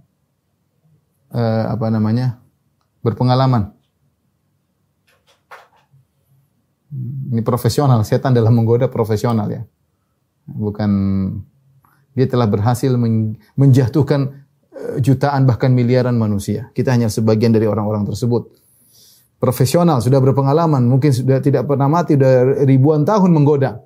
[1.34, 2.40] uh, apa namanya
[3.06, 3.74] berpengalaman.
[7.30, 9.62] Ini profesional, setan dalam menggoda profesional ya.
[10.50, 10.90] Bukan
[12.18, 12.90] dia telah berhasil
[13.54, 14.42] menjatuhkan
[14.74, 16.74] eh, jutaan bahkan miliaran manusia.
[16.74, 18.50] Kita hanya sebagian dari orang-orang tersebut.
[19.40, 23.80] Profesional, sudah berpengalaman, mungkin sudah tidak pernah mati, sudah ribuan tahun menggoda.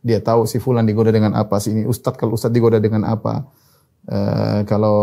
[0.00, 3.44] Dia tahu si fulan digoda dengan apa, si ini ustad kalau ustad digoda dengan apa.
[4.08, 4.96] Uh, kalau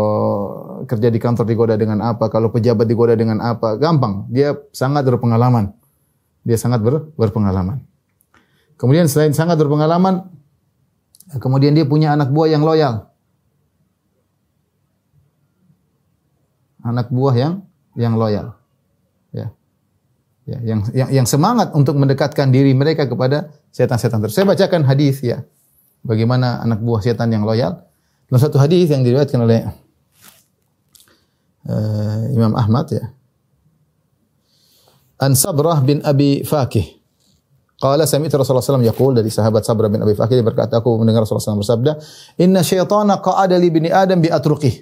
[0.90, 4.26] kerja di kantor digoda dengan apa, kalau pejabat digoda dengan apa, gampang.
[4.34, 5.70] Dia sangat berpengalaman.
[6.42, 7.86] Dia sangat ber, berpengalaman.
[8.74, 10.26] Kemudian selain sangat berpengalaman,
[11.38, 13.08] kemudian dia punya anak buah yang loyal.
[16.82, 17.54] Anak buah yang
[17.94, 18.58] yang loyal.
[19.30, 19.54] Ya.
[20.46, 24.34] Ya, yang, yang yang semangat untuk mendekatkan diri mereka kepada setan-setan tersebut.
[24.34, 25.42] Saya bacakan hadis ya.
[26.06, 27.86] Bagaimana anak buah setan yang loyal.
[28.26, 29.62] Dalam satu hadis yang diriwayatkan oleh
[31.70, 33.04] uh, Imam Ahmad ya.
[35.22, 36.98] An Sabrah bin Abi Fakih.
[37.76, 41.54] Qala sami'tu Rasulullah SAW yaqul dari sahabat Sabrah bin Abi Fakih berkata aku mendengar Rasulullah
[41.54, 41.92] SAW bersabda,
[42.40, 44.74] "Inna syaitana qa'ada li bini Adam bi atruqih."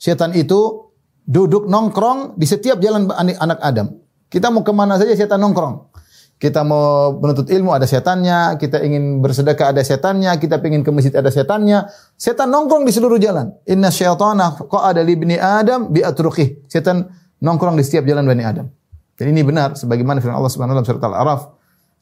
[0.00, 0.90] Syaitan itu
[1.24, 3.88] duduk nongkrong di setiap jalan anak Adam.
[4.28, 5.93] Kita mau ke mana saja syaitan nongkrong.
[6.34, 11.14] Kita mau menuntut ilmu ada setannya, kita ingin bersedekah ada setannya, kita ingin ke masjid
[11.14, 11.88] ada setannya.
[12.18, 13.54] Setan nongkrong di seluruh jalan.
[13.64, 16.66] Inna syaitana qa'ada li bini Adam bi atruqih.
[16.66, 17.06] Setan
[17.38, 18.66] nongkrong di setiap jalan Bani Adam.
[19.14, 21.42] Dan ini benar sebagaimana firman Allah Subhanahu wa taala surat Al-A'raf.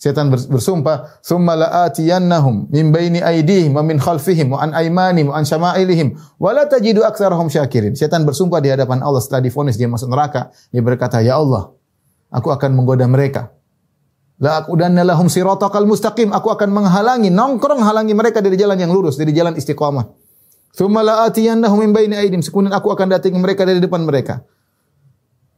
[0.02, 5.46] Setan bersumpah, "Tsumma la'atiyannahum min baini aydihim wa min khalfihim wa an aymanihim wa an
[5.46, 10.10] syama'ilihim wa la tajidu aktsarahum syakirin." Setan bersumpah di hadapan Allah setelah difonis dia masuk
[10.10, 10.50] neraka.
[10.74, 11.70] Dia berkata, "Ya Allah,
[12.34, 13.54] aku akan menggoda mereka.
[14.42, 16.34] La aqudanna lahum siratakal mustaqim.
[16.34, 20.10] Aku akan menghalangi, nongkrong halangi mereka dari jalan yang lurus, dari jalan istiqamah.
[20.74, 22.42] Tsumma la'atiyannahum min baini aydihim.
[22.42, 24.42] Kemudian aku akan datangi mereka dari depan mereka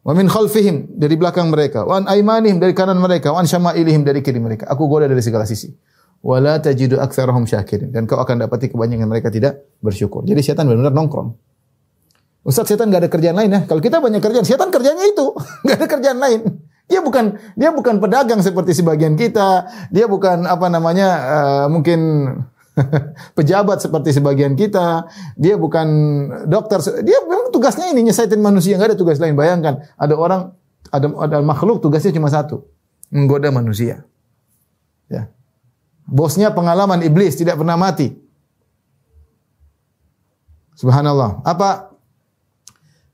[0.05, 4.05] Wa min khalfihim dari belakang mereka, wa an aimanihim dari kanan mereka, wa an syama'ilihim
[4.05, 4.69] dari kiri mereka.
[4.69, 5.73] Aku goda dari segala sisi.
[6.21, 7.89] Wa la tajidu aktsarahum syakirin.
[7.89, 10.21] Dan kau akan dapati kebanyakan mereka tidak bersyukur.
[10.29, 11.33] Jadi setan benar-benar nongkrong.
[12.45, 13.61] Ustaz setan gak ada kerjaan lain ya.
[13.65, 15.33] Kalau kita banyak kerjaan, setan kerjanya itu.
[15.73, 16.41] gak ada kerjaan lain.
[16.85, 19.65] Dia bukan dia bukan pedagang seperti sebagian kita.
[19.89, 22.01] Dia bukan apa namanya uh, mungkin
[23.39, 25.09] pejabat seperti sebagian kita.
[25.41, 25.89] Dia bukan
[26.45, 26.85] dokter.
[27.01, 28.77] Dia memang tugasnya ini nyesatin manusia.
[28.77, 29.33] Gak ada tugas lain.
[29.33, 30.53] Bayangkan ada orang
[30.93, 32.69] ada ada makhluk tugasnya cuma satu,
[33.09, 34.05] menggoda manusia.
[35.09, 35.33] Ya.
[36.05, 38.13] Bosnya pengalaman iblis tidak pernah mati.
[40.77, 41.41] Subhanallah.
[41.49, 41.97] Apa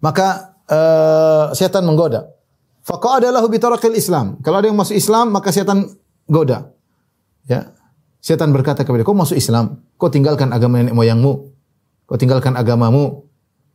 [0.03, 2.40] maka uh, setan menggoda.
[2.85, 4.41] Faqadalahu bi tarakil Islam.
[4.41, 5.89] Kalau ada yang masuk Islam, maka setan
[6.25, 6.73] goda.
[7.45, 7.77] Ya.
[8.21, 11.33] Setan berkata kepada kau masuk Islam, kau tinggalkan agama nenek moyangmu,
[12.05, 13.25] kau tinggalkan agamamu,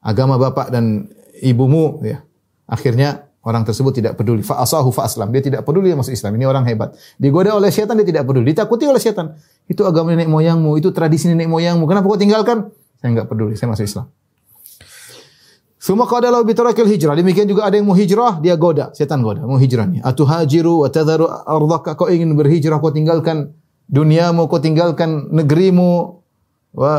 [0.06, 1.10] agama bapak dan
[1.42, 2.22] ibumu, ya.
[2.66, 4.42] Akhirnya orang tersebut tidak peduli.
[4.42, 5.30] Fa asahu fa aslam.
[5.30, 6.34] Dia tidak peduli masuk Islam.
[6.34, 6.98] Ini orang hebat.
[7.22, 8.50] Digoda oleh setan dia tidak peduli.
[8.54, 9.38] Ditakuti oleh setan.
[9.70, 11.86] Itu agama nenek moyangmu, itu tradisi nenek moyangmu.
[11.86, 12.74] Kenapa kau tinggalkan?
[12.98, 14.10] Saya enggak peduli, saya masuk Islam.
[15.86, 17.14] Semua qadalahu bi tarakil hijrah.
[17.14, 20.02] Demikian juga ada yang mau hijrah, dia goda, setan goda, mau hijrah nih.
[20.02, 21.94] Atuhajiru wa tadharu ardhaka.
[21.94, 23.54] Kau ingin berhijrah, kau tinggalkan
[23.86, 26.26] duniamu, kau tinggalkan negerimu.
[26.74, 26.92] Wa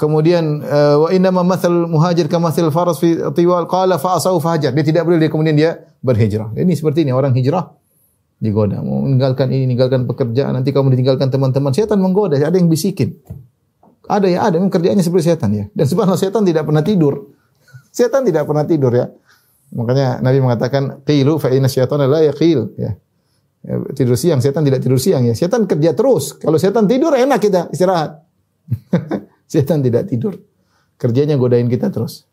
[0.00, 4.40] kemudian uh, wa inna ma mathal muhajir ka mathal faras fi tiwal qala fa asau
[4.40, 4.72] fahajar.
[4.72, 6.56] Dia tidak boleh dia kemudian dia berhijrah.
[6.56, 7.76] Ini seperti ini orang hijrah
[8.40, 11.76] digoda, mau meninggalkan ini, meninggalkan pekerjaan, nanti kamu ditinggalkan teman-teman.
[11.76, 13.20] Setan menggoda, ada yang bisikin.
[14.08, 15.68] Ada ya, ada yang kerjanya seperti setan ya.
[15.76, 17.36] Dan subhanallah setan tidak pernah tidur.
[17.90, 19.10] Setan tidak pernah tidur ya.
[19.74, 22.90] Makanya Nabi mengatakan qilu fa inna syaitana la yaqil ya.
[23.62, 23.74] ya.
[23.94, 25.34] Tidur siang, setan tidak tidur siang ya.
[25.34, 26.38] Setan kerja terus.
[26.38, 28.22] Kalau setan tidur enak kita istirahat.
[29.52, 30.38] setan tidak tidur.
[30.98, 32.26] Kerjanya godain kita terus.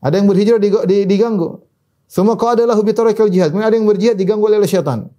[0.00, 1.64] Ada yang berhijrah diganggu.
[2.06, 3.50] Semua kau adalah hubi tarakal jihad.
[3.50, 5.10] Mungkin ada yang berjihad diganggu oleh setan.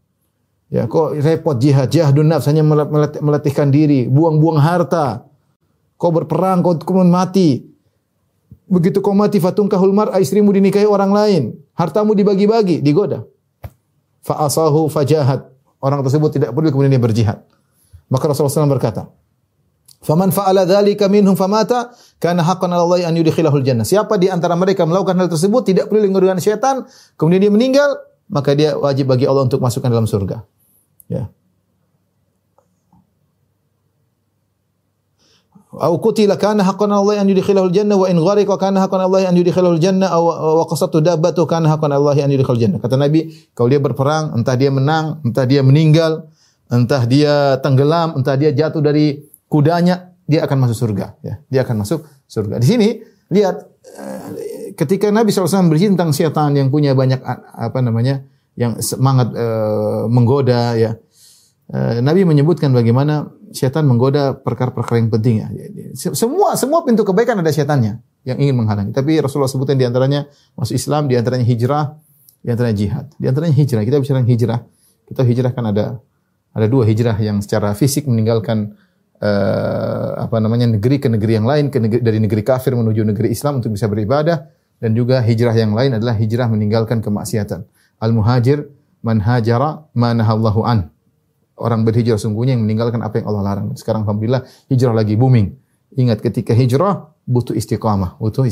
[0.67, 2.59] Ya, kok repot jihad, jihadun nafs hanya
[3.23, 5.23] melatihkan diri, buang-buang harta.
[5.95, 7.63] Kau berperang, kau kemudian mati.
[8.67, 13.23] Begitu kau mati fatungkahul mar'a istrimu dinikahi orang lain, hartamu dibagi-bagi, digoda.
[14.27, 15.47] Fa'asahu fajahat.
[15.79, 17.37] Orang tersebut tidak peduli kemudian dia berjihad.
[18.11, 19.07] Maka Rasulullah SAW berkata,
[20.03, 23.87] Faman fa'ala dzalika minhum famata kana haqqan Allah an yudkhilahul jannah.
[23.87, 26.85] Siapa di antara mereka melakukan hal tersebut tidak peduli dengan syaitan,
[27.17, 27.89] kemudian dia meninggal,
[28.29, 30.43] maka dia wajib bagi Allah untuk masukkan dalam surga.
[31.07, 31.31] Ya.
[35.67, 39.35] Au qutila kana haqqan Allah an yudkhilahu al-jannah wa in ghariqa kana haqqan Allah an
[39.35, 40.23] yudkhilahu al-jannah aw
[40.63, 42.79] wa qasatu dabbatu kana haqqan Allah an yudkhilahu al-jannah.
[42.79, 46.31] Kata Nabi, kalau dia berperang, entah dia menang, entah dia meninggal,
[46.71, 51.43] entah dia tenggelam, entah dia jatuh dari kudanya, dia akan masuk surga, ya.
[51.51, 52.63] Dia akan masuk surga.
[52.63, 52.87] Di sini
[53.27, 53.55] lihat
[53.91, 57.19] eh, ketika Nabi SAW berbicara tentang setan yang punya banyak
[57.59, 58.23] apa namanya
[58.57, 60.97] yang semangat uh, menggoda ya.
[61.67, 65.47] Uh, Nabi menyebutkan bagaimana setan menggoda perkara-perkara yang penting ya.
[66.15, 68.95] Semua semua pintu kebaikan ada setannya yang ingin menghalangi.
[68.95, 71.99] Tapi Rasulullah sebutkan di antaranya masuk Islam, di antaranya hijrah,
[72.39, 73.05] di antaranya jihad.
[73.19, 73.83] Di antaranya hijrah.
[73.83, 74.59] Kita bicara hijrah.
[75.07, 75.85] Kita hijrah kan ada
[76.55, 78.75] ada dua hijrah yang secara fisik meninggalkan
[79.19, 83.31] uh, apa namanya negeri ke negeri yang lain, ke negeri, dari negeri kafir menuju negeri
[83.31, 84.47] Islam untuk bisa beribadah
[84.79, 87.67] dan juga hijrah yang lain adalah hijrah meninggalkan kemaksiatan.
[87.99, 88.71] Al muhajir
[89.03, 90.96] man hajara ma an
[91.57, 93.67] orang berhijrah sungguhnya yang meninggalkan apa yang Allah larang.
[93.73, 95.57] Sekarang alhamdulillah hijrah lagi booming.
[95.97, 98.45] Ingat ketika hijrah butuh istiqamah, butuh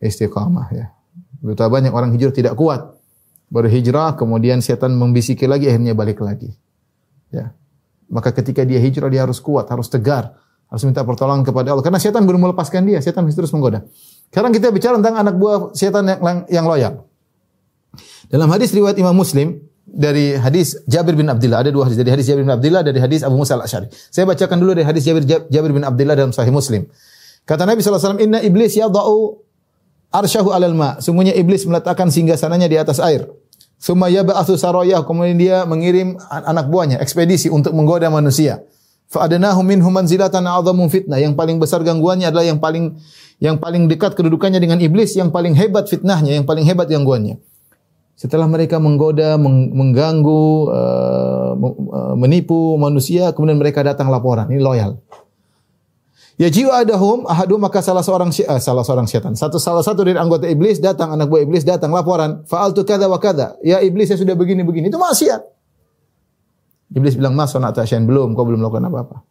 [0.00, 0.94] istiqamah ya.
[1.42, 2.98] Betapa banyak orang hijrah tidak kuat.
[3.48, 6.52] Berhijrah kemudian setan membisiki lagi akhirnya balik lagi.
[7.32, 7.54] Ya.
[8.08, 10.36] Maka ketika dia hijrah dia harus kuat, harus tegar,
[10.68, 13.84] harus minta pertolongan kepada Allah karena setan belum melepaskan dia, setan masih terus menggoda.
[14.28, 17.08] Sekarang kita bicara tentang anak buah setan yang, yang loyal.
[18.28, 21.64] Dalam hadis riwayat Imam Muslim, dari hadis Jabir bin Abdullah.
[21.64, 23.88] Ada dua hadis dari hadis Jabir bin Abdullah dari hadis Abu Musa al-Asy'ari.
[23.90, 26.86] Saya bacakan dulu dari hadis Jabir Jabir bin Abdullah dalam Sahih Muslim.
[27.48, 29.40] Kata Nabi SAW, Inna iblis yadau
[30.12, 31.00] arsyahu alal ma.
[31.00, 33.24] Semuanya iblis meletakkan singgasananya di atas air.
[33.80, 35.00] Summa yab'atsu sarayah.
[35.06, 38.60] Kemudian dia mengirim anak buahnya, ekspedisi untuk menggoda manusia.
[39.08, 41.16] Fa'adnahu minhum manzilatan a'zamu fitnah.
[41.16, 43.00] Yang paling besar gangguannya adalah yang paling
[43.40, 47.40] yang paling dekat kedudukannya dengan iblis, yang paling hebat fitnahnya, yang paling hebat gangguannya.
[48.18, 51.54] Setelah mereka menggoda, mengganggu, uh,
[52.18, 54.50] menipu manusia, kemudian mereka datang laporan.
[54.50, 54.98] Ini loyal.
[56.34, 59.38] Ya jiwa adahum ahadu maka salah seorang uh, salah seorang setan.
[59.38, 62.42] Satu salah satu dari anggota iblis datang anak buah iblis datang laporan.
[62.46, 63.54] Fa'altu kada wa kada.
[63.62, 64.90] Ya iblis saya sudah begini begini.
[64.90, 65.42] Itu maksiat.
[66.98, 68.34] Iblis bilang mas sonat tasyan belum.
[68.34, 69.27] Kau belum melakukan apa-apa.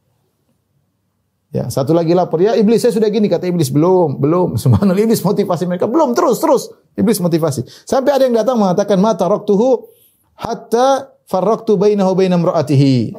[1.57, 4.55] Ya, satu lagi lapor, ya iblis saya sudah gini kata iblis belum, belum.
[4.61, 6.69] Subhanallah iblis motivasi mereka belum terus terus.
[6.93, 7.65] Iblis motivasi.
[7.81, 9.89] Sampai ada yang datang mengatakan mata roktuhu
[10.37, 13.17] hatta farraqtu bainahu baina imraatihi.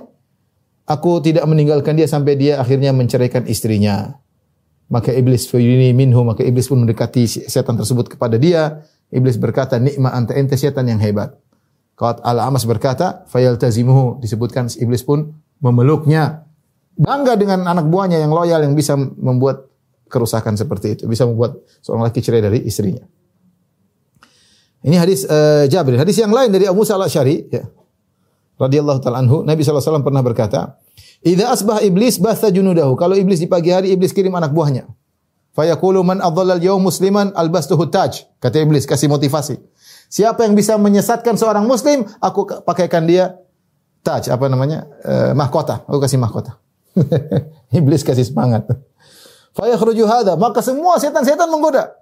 [0.87, 4.23] Aku tidak meninggalkan dia sampai dia akhirnya menceraikan istrinya.
[4.89, 8.87] Maka iblis fayuni minhu, maka iblis pun mendekati setan tersebut kepada dia.
[9.13, 11.37] Iblis berkata, nikma anta ente setan yang hebat.
[11.93, 16.48] Qat al-Amas berkata, fayaltazimuhu, disebutkan iblis pun memeluknya.
[16.99, 19.71] Bangga dengan anak buahnya yang loyal yang bisa membuat
[20.11, 23.07] kerusakan seperti itu, bisa membuat seorang laki cerai dari istrinya.
[24.83, 25.95] Ini hadis uh, Jabir.
[25.95, 27.67] Hadis yang lain dari Abu Musa al-Asy'ari, ya
[28.59, 30.79] radhiyallahu taala anhu, Nabi SAW pernah berkata,
[31.23, 34.87] "Idza asbah iblis batha junudahu." Kalau iblis di pagi hari iblis kirim anak buahnya.
[35.55, 38.27] Fayaqulu man adhalla al-yawm musliman albastuhu taj.
[38.39, 39.59] Kata iblis kasih motivasi.
[40.07, 43.35] Siapa yang bisa menyesatkan seorang muslim, aku pakaikan dia
[44.07, 44.87] taj, apa namanya?
[45.03, 45.83] Uh, mahkota.
[45.91, 46.59] Aku kasih mahkota.
[47.79, 48.69] iblis kasih semangat.
[49.59, 51.99] Fayakhruju hadha, maka semua setan-setan menggoda.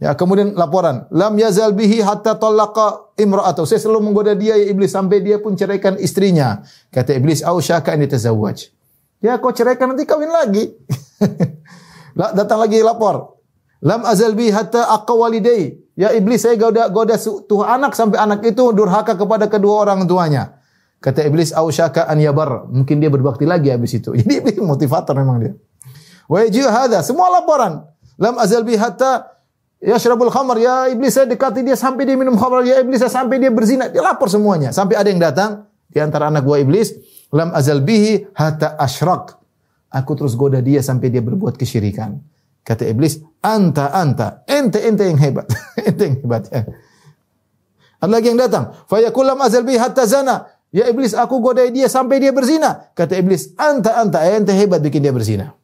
[0.00, 3.68] Ya, kemudian laporan, lam yazal bihi hatta talaqa imra'atu.
[3.68, 6.64] Saya selalu menggoda dia ya iblis sampai dia pun ceraikan istrinya.
[6.88, 8.72] Kata iblis, "Au syaka an yatazawwaj."
[9.20, 10.72] Ya, kau ceraikan nanti kawin lagi.
[12.16, 13.40] Datang lagi lapor.
[13.84, 15.76] Lam azal bihi hatta aqwa walidai.
[15.96, 20.59] Ya iblis, saya goda goda tuh anak sampai anak itu durhaka kepada kedua orang tuanya.
[21.00, 24.12] Kata iblis, "Au syaka an yabar." Mungkin dia berbakti lagi habis itu.
[24.20, 25.52] Jadi iblis motivator memang dia.
[26.28, 27.88] Wa hadza, semua laporan.
[28.20, 29.40] Lam azal bihi hatta
[29.80, 33.08] Ya syarabul khamar, ya iblis saya dekati dia sampai dia minum khamar, ya iblis saya
[33.08, 33.88] sampai dia berzina.
[33.88, 34.76] Dia lapor semuanya.
[34.76, 36.92] Sampai ada yang datang di antara anak buah iblis,
[37.32, 39.40] lam azal bihi hatta asyrak.
[39.88, 42.20] Aku terus goda dia sampai dia berbuat kesyirikan.
[42.60, 45.48] Kata iblis, anta anta, ente ente yang hebat.
[45.88, 46.44] ente yang hebat.
[46.52, 46.68] Ya.
[48.04, 50.44] Ada lagi yang datang, fayaqul lam azal bihi hatta zana.
[50.70, 52.90] Ya iblis, aku goda dia sampai dia berzina.
[52.94, 55.54] Kata iblis, anta anta, ente hebat bikin dia berzina.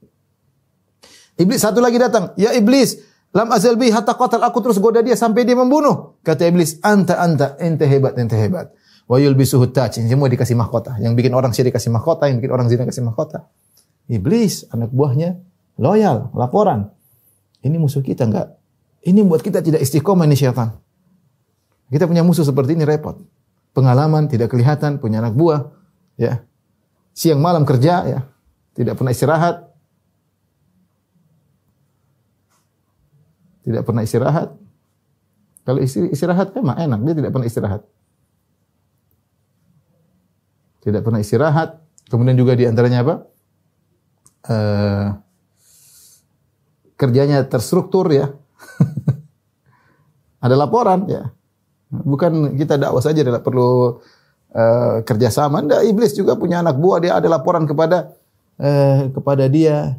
[1.39, 2.99] Iblis satu lagi datang, ya iblis,
[3.37, 6.17] Lam azal bi hatta qatal aku terus goda dia sampai dia membunuh.
[6.25, 8.73] Kata iblis, "Anta anta, ente hebat, ente hebat."
[9.05, 10.01] Wa yulbisuhu taj.
[10.01, 10.97] Semua dikasih mahkota.
[11.05, 13.45] Yang bikin orang syirik kasih mahkota, yang bikin orang zina kasih mahkota.
[14.09, 15.37] Iblis, anak buahnya
[15.77, 16.89] loyal, laporan.
[17.61, 18.57] Ini musuh kita enggak?
[19.05, 20.73] Ini buat kita tidak istiqomah ini syaitan.
[21.93, 23.21] Kita punya musuh seperti ini repot.
[23.77, 25.69] Pengalaman tidak kelihatan, punya anak buah,
[26.17, 26.41] ya.
[27.13, 28.21] Siang malam kerja, ya.
[28.73, 29.67] Tidak pernah istirahat,
[33.67, 34.55] tidak pernah istirahat.
[35.67, 37.83] Kalau istri istirahat memang enak, dia tidak pernah istirahat.
[40.87, 41.83] Tidak pernah istirahat.
[42.07, 43.15] Kemudian juga di antaranya apa?
[44.47, 45.07] Uh,
[46.95, 48.31] kerjanya terstruktur ya.
[50.47, 51.35] Ada laporan ya.
[51.87, 54.03] Bukan kita dakwah saja tidak perlu
[54.53, 55.63] uh, kerjasama.
[55.63, 58.11] Anda iblis juga punya anak buah dia ada laporan kepada
[58.59, 59.95] uh, kepada dia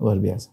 [0.00, 0.48] luar biasa.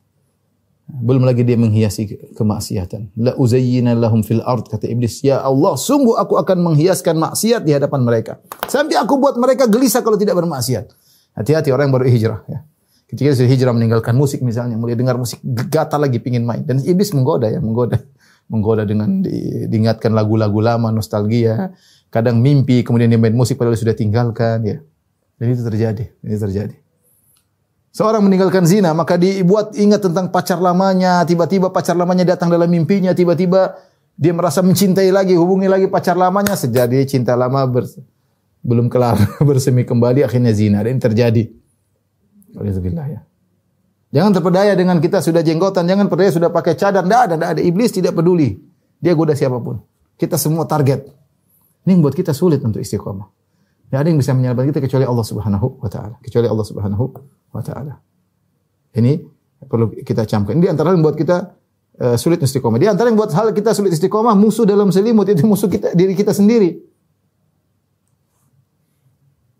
[0.89, 3.13] Belum lagi dia menghiasi kemaksiatan.
[3.21, 7.77] La uzayyina lahum fil ard kata iblis, "Ya Allah, sungguh aku akan menghiaskan maksiat di
[7.77, 8.41] hadapan mereka.
[8.65, 10.89] Sampai aku buat mereka gelisah kalau tidak bermaksiat."
[11.37, 12.59] Hati-hati orang yang baru hijrah ya.
[13.05, 17.13] Ketika sudah hijrah meninggalkan musik misalnya, mulai dengar musik gatal lagi pingin main dan iblis
[17.13, 18.01] menggoda ya, menggoda.
[18.49, 21.69] Menggoda dengan di, diingatkan lagu-lagu lama, nostalgia,
[22.09, 24.77] kadang mimpi kemudian dia main musik padahal sudah tinggalkan ya.
[25.37, 26.75] Dan itu terjadi, ini terjadi.
[27.89, 33.13] Seorang meninggalkan zina, maka dibuat ingat tentang pacar lamanya, tiba-tiba pacar lamanya datang dalam mimpinya,
[33.15, 33.77] tiba-tiba
[34.19, 37.87] dia merasa mencintai lagi, hubungi lagi pacar lamanya, sejadi cinta lama ber,
[38.61, 39.15] belum kelar,
[39.47, 40.83] bersemi kembali, akhirnya zina.
[40.83, 41.43] Dan ini terjadi.
[42.57, 43.19] Alhamdulillah ya.
[44.09, 47.61] Jangan terpedaya dengan kita sudah jenggotan, jangan terpedaya sudah pakai cadar, tidak ada, tidak ada.
[47.61, 48.57] Iblis tidak peduli.
[48.97, 49.85] Dia goda siapa pun.
[50.17, 51.05] Kita semua target.
[51.85, 53.29] Ini membuat kita sulit untuk istiqomah.
[53.89, 56.15] Tidak ada yang bisa menyelamatkan kita kecuali Allah Subhanahu wa taala.
[56.25, 57.05] Kecuali Allah Subhanahu
[57.53, 57.93] wa taala.
[58.97, 59.21] Ini
[59.65, 60.57] perlu kita camkan.
[60.57, 61.53] Ini antara yang buat kita
[62.01, 62.81] uh, sulit istiqomah.
[62.81, 66.17] Di antara yang buat hal kita sulit istiqomah, musuh dalam selimut itu musuh kita diri
[66.17, 66.81] kita sendiri.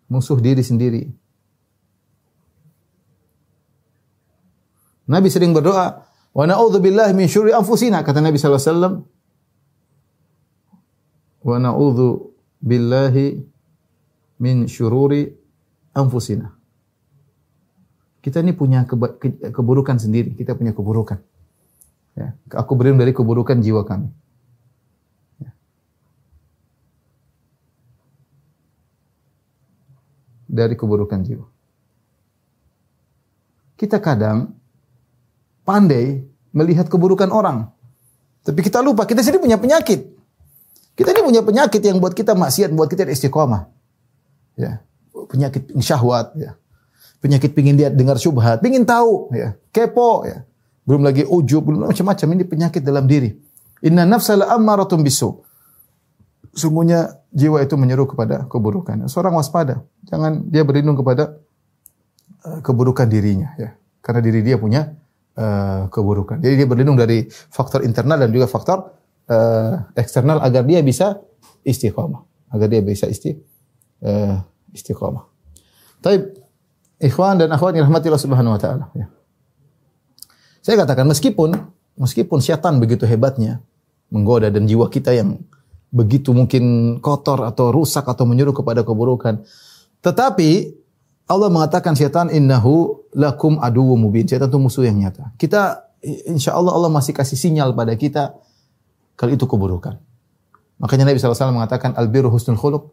[0.09, 1.09] Musuh diri sendiri.
[5.09, 8.93] Nabi sering berdoa, "Wa na'udzubillahi min syurri anfusina," kata Nabi sallallahu alaihi wasallam.
[11.41, 12.09] "Wa na'udzu
[12.59, 13.39] billahi
[14.39, 15.31] min syururi
[15.95, 16.55] anfusina.
[18.19, 18.83] Kita ini punya
[19.51, 21.23] keburukan sendiri, kita punya keburukan.
[22.19, 22.35] Ya.
[22.51, 24.11] Aku berlindung dari keburukan jiwa kami.
[25.39, 25.51] Ya.
[30.51, 31.47] Dari keburukan jiwa.
[33.79, 34.58] Kita kadang
[35.69, 37.69] pandai melihat keburukan orang.
[38.41, 40.17] Tapi kita lupa, kita sendiri punya penyakit.
[40.97, 43.69] Kita ini punya penyakit yang buat kita maksiat, buat kita istiqomah
[44.59, 44.83] ya
[45.31, 46.59] penyakit syahwat ya
[47.23, 50.47] penyakit pingin lihat dengar syubhat, pingin tahu ya, kepo ya.
[50.87, 53.35] Belum lagi ujub, belum macam-macam ini penyakit dalam diri.
[53.85, 55.37] Inna nafsa la ammaratun bisu.
[56.55, 59.05] Sungguhnya jiwa itu menyeru kepada keburukan.
[59.05, 61.37] Seorang waspada, jangan dia berlindung kepada
[62.41, 63.77] uh, keburukan dirinya ya.
[64.01, 64.97] Karena diri dia punya
[65.39, 66.43] uh, keburukan.
[66.43, 68.91] Jadi dia berlindung dari faktor internal dan juga faktor
[69.31, 71.23] uh, eksternal agar dia bisa
[71.63, 73.39] istiqomah, agar dia bisa isti
[74.03, 74.43] uh,
[74.75, 75.23] istiqomah.
[76.03, 76.17] Tapi
[76.99, 79.07] ikhwan dan akhwat yang rahmatillah subhanahu wa taala ya.
[80.59, 81.55] Saya katakan meskipun
[81.95, 83.63] meskipun syaitan begitu hebatnya
[84.11, 85.39] menggoda dan jiwa kita yang
[85.89, 89.41] begitu mungkin kotor atau rusak atau menyuruh kepada keburukan.
[90.03, 90.79] Tetapi
[91.29, 94.25] Allah mengatakan syaitan innahu lakum aduwwu mubin.
[94.27, 95.33] Syaitan itu musuh yang nyata.
[95.39, 98.37] Kita insya Allah Allah masih kasih sinyal pada kita
[99.19, 99.99] kalau itu keburukan.
[100.79, 102.87] Makanya Nabi SAW mengatakan albirru husnul khuluq.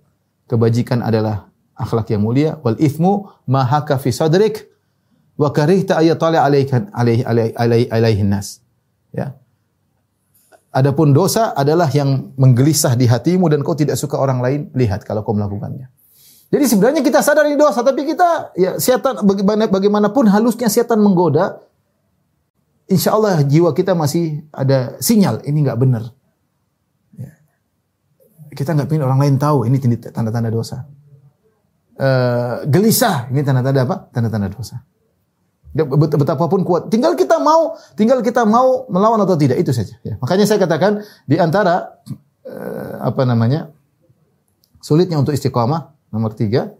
[0.46, 2.58] Kebajikan adalah akhlak yang mulia.
[2.62, 4.66] Wal ithmu mahaka fi sadrik
[5.38, 7.22] wa karihta ayatali alaikan alaihi
[7.54, 8.62] alaihi alaihi nas.
[9.14, 9.38] Ya.
[10.74, 15.24] Adapun dosa adalah yang menggelisah di hatimu dan kau tidak suka orang lain lihat kalau
[15.24, 15.88] kau melakukannya.
[16.46, 19.18] Jadi sebenarnya kita sadar ini dosa, tapi kita ya setan
[19.66, 21.58] bagaimanapun halusnya setan menggoda,
[22.86, 26.06] insya Allah jiwa kita masih ada sinyal ini nggak benar.
[27.18, 27.34] Ya.
[28.54, 30.86] Kita nggak ingin orang lain tahu ini tanda-tanda dosa.
[31.98, 33.96] Uh, gelisah ini tanda-tanda apa?
[34.14, 34.86] Tanda-tanda dosa.
[35.76, 39.98] Betapapun kuat, tinggal kita mau, tinggal kita mau melawan atau tidak itu saja.
[40.06, 40.14] Ya.
[40.22, 42.00] Makanya saya katakan di antara
[42.46, 43.74] uh, apa namanya
[44.78, 46.74] sulitnya untuk istiqomah nomor tiga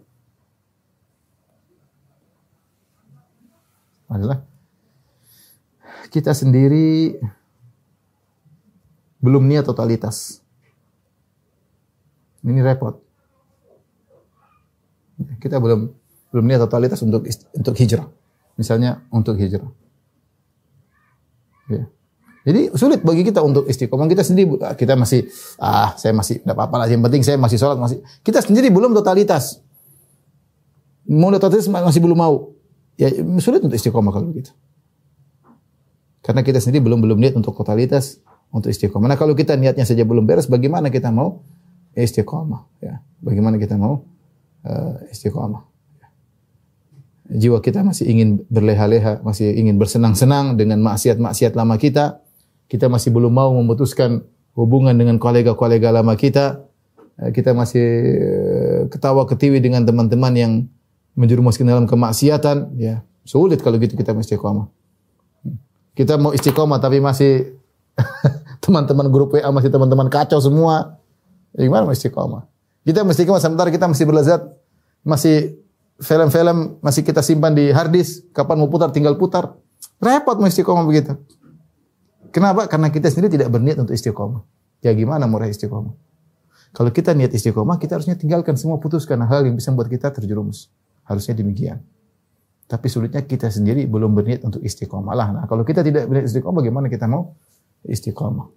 [4.07, 4.43] adalah
[6.07, 7.19] kita sendiri
[9.19, 10.39] belum niat totalitas.
[12.47, 12.95] Ini repot.
[15.43, 15.91] Kita belum
[16.31, 18.07] belum niat totalitas untuk untuk hijrah.
[18.55, 19.67] Misalnya untuk hijrah.
[21.67, 21.91] Ya.
[22.47, 24.07] Jadi sulit bagi kita untuk istiqomah.
[24.07, 25.27] Kita sendiri kita masih
[25.59, 26.87] ah saya masih tidak apa-apa lah.
[26.87, 27.99] Yang penting saya masih sholat masih.
[28.23, 29.59] Kita sendiri belum totalitas.
[31.11, 32.55] Mau totalitas masih belum mau.
[32.95, 33.11] Ya
[33.43, 34.55] sulit untuk istiqomah kalau begitu.
[36.23, 38.23] Karena kita sendiri belum belum niat untuk totalitas
[38.55, 39.11] untuk istiqomah.
[39.11, 41.43] Nah kalau kita niatnya saja belum beres, bagaimana kita mau
[41.99, 42.63] istiqomah?
[42.79, 44.07] Ya, bagaimana kita mau
[44.63, 45.67] uh, istiqomah?
[47.27, 52.23] jiwa kita masih ingin berleha-leha, masih ingin bersenang-senang dengan maksiat-maksiat lama kita.
[52.67, 56.67] Kita masih belum mau memutuskan hubungan dengan kolega-kolega lama kita.
[57.17, 57.87] Eh, kita masih
[58.17, 60.53] eh, ketawa ketiwi dengan teman-teman yang
[61.17, 62.77] menjerumuskan dalam kemaksiatan.
[62.77, 64.67] Ya, sulit kalau gitu kita mesti istiqomah.
[65.97, 67.57] Kita mau istiqomah tapi masih
[68.63, 70.99] teman-teman grup WA masih teman-teman kacau semua.
[71.57, 72.45] Ya, gimana mau istiqomah?
[72.85, 74.41] Kita mesti istiqomah sementara kita masih berlezat,
[75.01, 75.57] masih
[75.97, 79.57] film-film masih kita simpan di hard disk, kapan mau putar tinggal putar.
[79.97, 81.17] Repot mau istiqomah begitu.
[82.37, 82.69] Kenapa?
[82.69, 84.45] Karena kita sendiri tidak berniat untuk istiqomah.
[84.85, 85.89] Ya gimana mau istiqomah?
[86.69, 90.69] Kalau kita niat istiqomah, kita harusnya tinggalkan semua putuskan hal yang bisa membuat kita terjerumus.
[91.01, 91.81] Harusnya demikian.
[92.69, 95.27] Tapi sulitnya kita sendiri belum berniat untuk istiqomah lah.
[95.33, 97.33] Nah, kalau kita tidak berniat istiqomah, bagaimana kita mau
[97.81, 98.53] istiqomah?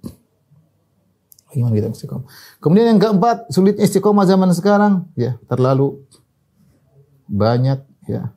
[1.48, 2.26] Bagaimana kita istiqomah?
[2.60, 6.04] Kemudian yang keempat, sulitnya istiqomah zaman sekarang, ya terlalu
[7.32, 8.28] banyak ya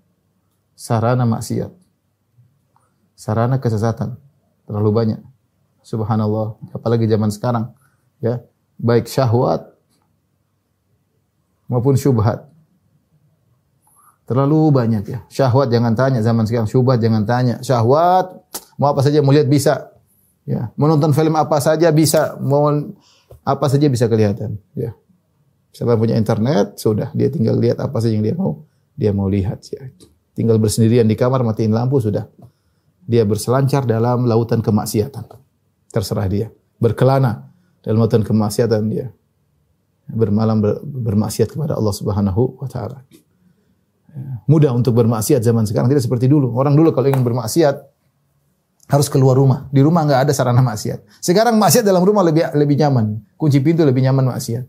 [0.71, 1.75] sarana maksiat.
[3.19, 4.15] Sarana kesesatan
[4.71, 5.32] terlalu banyak.
[5.83, 7.75] Subhanallah, apalagi zaman sekarang
[8.23, 8.39] ya,
[8.79, 9.67] baik syahwat
[11.67, 12.47] maupun syubhat.
[14.23, 15.19] Terlalu banyak ya.
[15.27, 17.59] Syahwat jangan tanya zaman sekarang, syubhat jangan tanya.
[17.59, 18.31] Syahwat
[18.79, 19.91] mau apa saja mau lihat bisa.
[20.43, 22.67] Ya, menonton film apa saja bisa, mau
[23.47, 24.91] apa saja bisa kelihatan, ya.
[25.71, 29.63] Siapa punya internet, sudah dia tinggal lihat apa saja yang dia mau dia mau lihat
[29.71, 29.87] ya.
[30.33, 32.29] Tinggal bersendirian di kamar matiin lampu sudah.
[33.03, 35.42] Dia berselancar dalam lautan kemaksiatan.
[35.93, 36.49] Terserah dia.
[36.81, 37.53] Berkelana
[37.85, 39.13] dalam lautan kemaksiatan dia.
[40.09, 43.05] Bermalam ber, bermaksiat kepada Allah Subhanahu wa taala.
[44.09, 44.41] Ya.
[44.49, 46.51] Mudah untuk bermaksiat zaman sekarang tidak seperti dulu.
[46.57, 47.75] Orang dulu kalau ingin bermaksiat
[48.89, 49.69] harus keluar rumah.
[49.69, 51.23] Di rumah nggak ada sarana maksiat.
[51.23, 53.21] Sekarang maksiat dalam rumah lebih lebih nyaman.
[53.37, 54.65] Kunci pintu lebih nyaman maksiat.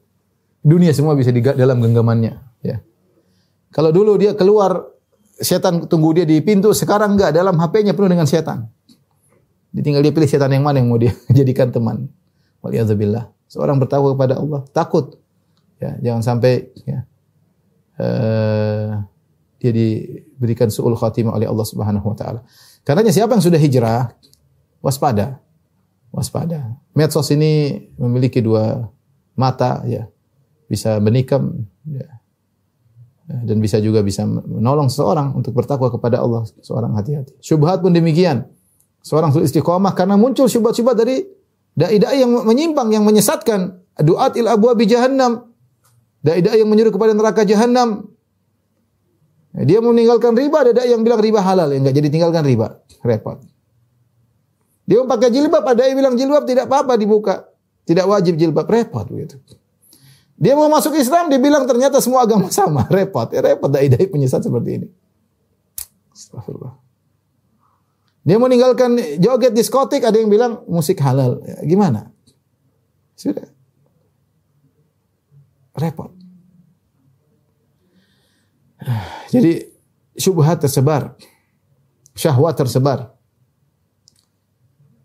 [0.64, 2.32] Dunia semua bisa di dalam genggamannya.
[2.64, 2.80] Ya.
[3.74, 4.86] Kalau dulu dia keluar,
[5.36, 8.70] setan tunggu dia di pintu, sekarang enggak, dalam HP-nya penuh dengan setan.
[9.74, 12.06] Dia tinggal dia pilih setan yang mana yang mau dia jadikan teman.
[12.62, 13.28] Waliyadzubillah.
[13.50, 15.18] Seorang bertakwa kepada Allah, takut.
[15.82, 17.04] Ya, jangan sampai ya,
[18.00, 19.04] uh,
[19.60, 22.40] dia diberikan su'ul khatimah oleh Allah Subhanahu wa taala.
[22.86, 24.14] Karena siapa yang sudah hijrah,
[24.80, 25.42] waspada.
[26.14, 26.78] Waspada.
[26.94, 28.86] Medsos ini memiliki dua
[29.34, 30.06] mata ya.
[30.70, 31.68] Bisa menikam
[33.24, 37.32] Ya, dan bisa juga bisa menolong seseorang untuk bertakwa kepada Allah seorang hati-hati.
[37.40, 38.44] Syubhat pun demikian.
[39.04, 41.20] Seorang sulit istiqomah karena muncul syubhat-syubhat dari
[41.76, 43.84] dai-dai yang menyimpang yang menyesatkan.
[44.00, 45.52] Duat il abwabi jahannam.
[46.24, 48.08] Dai-dai yang menyuruh kepada neraka jahannam.
[49.54, 52.82] Dia meninggalkan riba, ada dai yang bilang riba halal, ya enggak jadi tinggalkan riba.
[53.06, 53.38] Repot.
[54.82, 57.54] Dia pakai jilbab, ada yang bilang jilbab tidak apa-apa dibuka.
[57.86, 59.38] Tidak wajib jilbab, repot begitu.
[60.34, 62.82] Dia mau masuk Islam, dia bilang ternyata semua agama sama.
[62.96, 64.88] Repot, ya repot dai-dai penyesat seperti ini.
[66.10, 66.83] Astagfirullah.
[68.24, 71.44] Dia meninggalkan joget diskotik, ada yang bilang musik halal.
[71.44, 72.08] Ya, gimana?
[73.12, 73.44] Sudah.
[75.76, 76.08] Repot.
[79.34, 79.68] Jadi
[80.16, 81.20] syubhat tersebar.
[82.16, 83.12] Syahwat tersebar.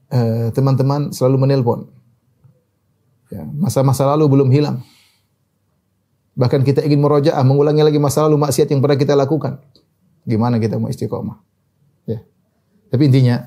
[0.09, 1.91] Eh, teman-teman selalu menelpon.
[3.29, 4.81] Ya, masa-masa lalu belum hilang.
[6.39, 9.59] Bahkan kita ingin merojaah, mengulangi lagi masa lalu maksiat yang pernah kita lakukan.
[10.23, 11.48] Gimana kita mau istiqomah?
[12.89, 13.45] Tapi intinya,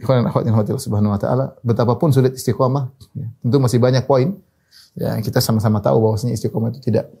[0.00, 4.36] ikhwan akhwat yang subhanahu wa ta'ala, betapapun sulit istiqomah, ya, tentu masih banyak poin.
[4.98, 7.12] Ya, kita sama-sama tahu bahwasanya istiqomah itu tidak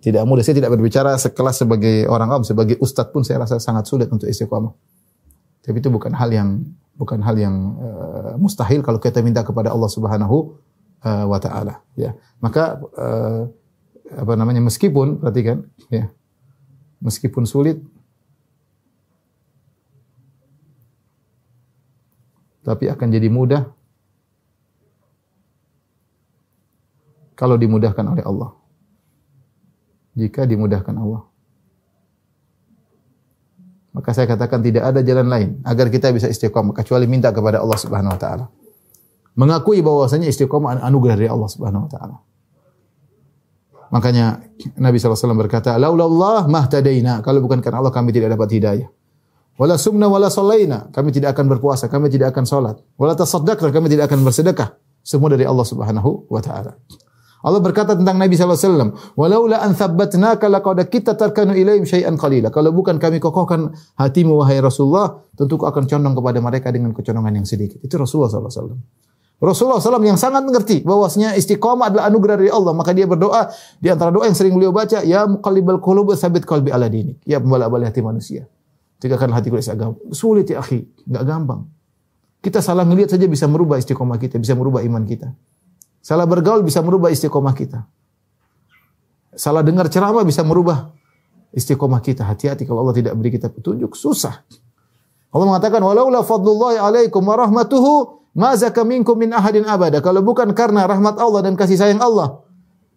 [0.00, 0.46] tidak mudah.
[0.46, 4.30] Saya tidak berbicara sekelas sebagai orang awam, sebagai ustadz pun saya rasa sangat sulit untuk
[4.30, 4.72] istiqomah.
[5.66, 6.62] Tapi itu bukan hal yang
[6.94, 10.56] bukan hal yang uh, mustahil kalau kita minta kepada Allah Subhanahu
[11.02, 12.14] uh, wa taala, ya.
[12.38, 13.50] Maka uh,
[14.06, 16.06] apa namanya meskipun perhatikan ya
[17.02, 17.82] meskipun sulit
[22.66, 23.62] tapi akan jadi mudah
[27.38, 28.50] kalau dimudahkan oleh Allah
[30.18, 31.22] jika dimudahkan Allah
[33.94, 37.78] maka saya katakan tidak ada jalan lain agar kita bisa istiqomah kecuali minta kepada Allah
[37.78, 38.50] Subhanahu wa taala
[39.38, 42.18] mengakui bahwasanya istiqomah anugerah dari Allah Subhanahu wa taala
[43.86, 44.42] Makanya
[44.82, 47.22] Nabi SAW berkata, Laulallah mahtadaina.
[47.22, 48.88] Kalau bukan karena Allah kami tidak dapat hidayah.
[49.56, 50.92] Wala sumna wala salaina.
[50.92, 52.76] Kami tidak akan berpuasa, kami tidak akan salat.
[53.00, 54.76] Wala tasaddaqna, kami tidak akan bersedekah.
[55.00, 56.76] Semua dari Allah Subhanahu wa taala.
[57.46, 62.50] Allah berkata tentang Nabi SAW, Walaula an thabbatnaka laqad kita tarkanu ilaihim syai'an qalila.
[62.50, 67.46] Kalau bukan kami kokohkan hatimu wahai Rasulullah, tentu akan condong kepada mereka dengan kecondongan yang
[67.46, 67.78] sedikit.
[67.86, 68.74] Itu Rasulullah SAW.
[69.36, 72.72] Rasulullah SAW yang sangat mengerti bahwasanya istiqomah adalah anugerah dari Allah.
[72.74, 76.74] Maka dia berdoa di antara doa yang sering beliau baca, Ya muqallibal qulub sabit qalbi
[76.74, 77.22] ala dinik.
[77.28, 78.50] Ya pembalak-balik hati manusia.
[78.96, 79.96] Tegakkan hati kulit agama.
[80.12, 81.60] Sulit ya akhi, enggak gampang.
[82.40, 85.34] Kita salah ngelihat saja bisa merubah istiqomah kita, bisa merubah iman kita.
[86.00, 87.84] Salah bergaul bisa merubah istiqomah kita.
[89.36, 90.94] Salah dengar ceramah bisa merubah
[91.52, 92.24] istiqomah kita.
[92.24, 94.46] Hati-hati kalau Allah tidak beri kita petunjuk, susah.
[95.34, 98.16] Allah mengatakan, "Walaula fadlullahi alaikum wa rahmatuhu
[98.84, 100.04] minkum min ahadin abada.
[100.04, 102.44] Kalau bukan karena rahmat Allah dan kasih sayang Allah,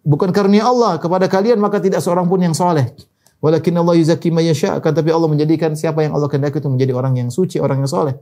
[0.04, 2.92] bukan karena Allah kepada kalian maka tidak seorang pun yang soleh.
[3.40, 4.76] Walakin Allah yuzaki mayasya.
[4.78, 7.90] Akan tapi Allah menjadikan siapa yang Allah kehendaki itu menjadi orang yang suci, orang yang
[7.90, 8.16] soleh.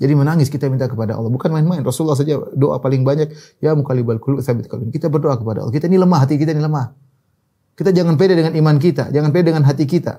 [0.00, 1.30] Jadi menangis kita minta kepada Allah.
[1.30, 1.84] Bukan main-main.
[1.84, 3.30] Rasulullah saja doa paling banyak.
[3.62, 4.90] Ya mukalibal kulub sabit kalbin.
[4.90, 5.70] Kita berdoa kepada Allah.
[5.70, 6.96] Kita ini lemah, hati kita ini lemah.
[7.76, 9.14] Kita jangan pede dengan iman kita.
[9.14, 10.18] Jangan pede dengan hati kita.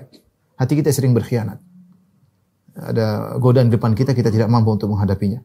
[0.56, 1.60] Hati kita sering berkhianat
[2.74, 5.42] ada godaan depan kita, kita tidak mampu untuk menghadapinya.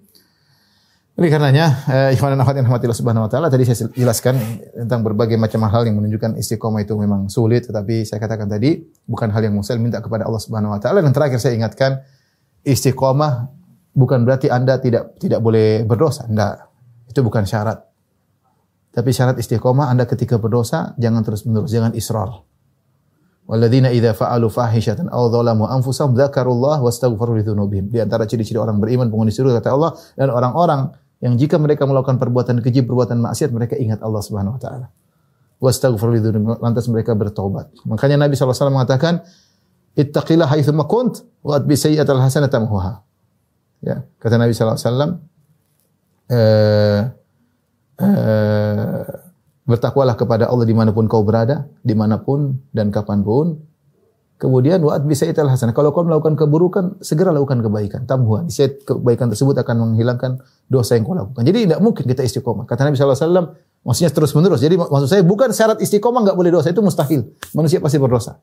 [1.18, 4.38] Oleh karenanya, eh, ikhwan dan akhwat yang rahmatillah subhanahu wa ta'ala, tadi saya jelaskan
[4.70, 9.26] tentang berbagai macam hal yang menunjukkan istiqomah itu memang sulit, tetapi saya katakan tadi, bukan
[9.34, 11.02] hal yang mustahil, minta kepada Allah subhanahu wa ta'ala.
[11.02, 12.06] Dan terakhir saya ingatkan,
[12.62, 13.50] istiqomah
[13.98, 16.22] bukan berarti Anda tidak tidak boleh berdosa.
[16.30, 16.54] Tidak.
[17.10, 17.82] Itu bukan syarat.
[18.94, 22.46] Tapi syarat istiqomah Anda ketika berdosa, jangan terus-menerus, jangan israr.
[23.50, 27.90] Walladzina idza fa'alu fahishatan aw dzalamu anfusahum dzakarullah wastaghfaru lidzunubihim.
[27.90, 32.16] Di antara ciri-ciri orang beriman penghuni surga kata Allah dan orang-orang yang jika mereka melakukan
[32.16, 34.86] perbuatan keji, perbuatan maksiat, mereka ingat Allah Subhanahu wa taala.
[35.58, 36.62] Lidzunubihim.
[36.62, 37.74] Lantas mereka bertobat.
[37.82, 39.26] Makanya Nabi SAW mengatakan,
[39.98, 43.02] "Ittaqillah haitsu ma kunt wa atbi sayyi'atal hasanata tamhuha."
[43.82, 45.18] Ya, kata Nabi SAW,
[46.30, 47.02] eh,
[47.98, 49.02] eh,
[49.68, 53.60] Bertakwalah kepada Allah di mana pun kau berada, di mana pun dan kapan pun.
[54.38, 55.74] Kemudian waat bisa ital hasanah.
[55.74, 58.06] Kalau kau melakukan keburukan, segera lakukan kebaikan.
[58.06, 58.46] Tambuhan.
[58.46, 60.38] Niscaya kebaikan tersebut akan menghilangkan
[60.70, 61.42] dosa yang kau lakukan.
[61.42, 62.62] Jadi tidak mungkin kita istiqomah.
[62.62, 64.62] Kata Nabi SAW, maksudnya terus menerus.
[64.62, 66.70] Jadi maksud saya bukan syarat istiqomah nggak boleh dosa.
[66.70, 67.34] Itu mustahil.
[67.50, 68.38] Manusia pasti berdosa.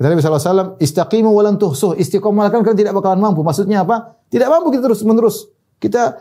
[0.00, 2.00] Kata Nabi SAW, istaqimu walan tuhsuh.
[2.00, 3.44] Istiqomah kan kalian tidak bakalan mampu.
[3.44, 4.16] Maksudnya apa?
[4.32, 5.52] Tidak mampu kita terus menerus.
[5.84, 6.16] Kita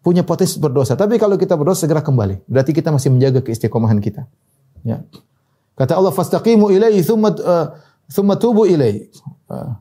[0.00, 0.96] punya potensi berdosa.
[0.96, 2.48] Tapi kalau kita berdosa segera kembali.
[2.48, 4.24] Berarti kita masih menjaga keistiqomahan kita.
[4.88, 5.04] Ya.
[5.76, 7.76] Kata Allah fastaqimu ilaihi thumma uh,
[8.10, 9.10] thumma tubu ilaihi.
[9.46, 9.72] Uh,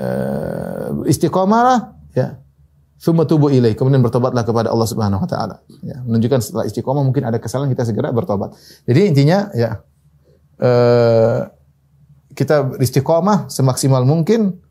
[0.00, 2.38] uh, istiqomahlah ya.
[3.02, 3.74] Thumma tubu ilaihi.
[3.74, 5.56] Kemudian bertobatlah kepada Allah Subhanahu wa taala.
[5.82, 8.54] Ya, menunjukkan setelah istiqomah mungkin ada kesalahan kita segera bertobat.
[8.86, 9.82] Jadi intinya ya
[10.62, 11.50] uh,
[12.32, 14.62] kita istiqomah semaksimal mungkin.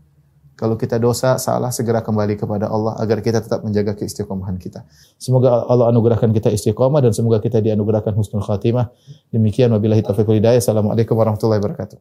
[0.62, 4.86] Kalau kita dosa, salah, segera kembali kepada Allah agar kita tetap menjaga keistiqomahan kita.
[5.18, 8.93] Semoga Allah anugerahkan kita istiqomah dan semoga kita dianugerahkan husnul khatimah.
[9.34, 10.62] Demikian wabillahi taufiq hidayah.
[10.62, 11.97] Assalamualaikum warahmatullahi wabarakatuh.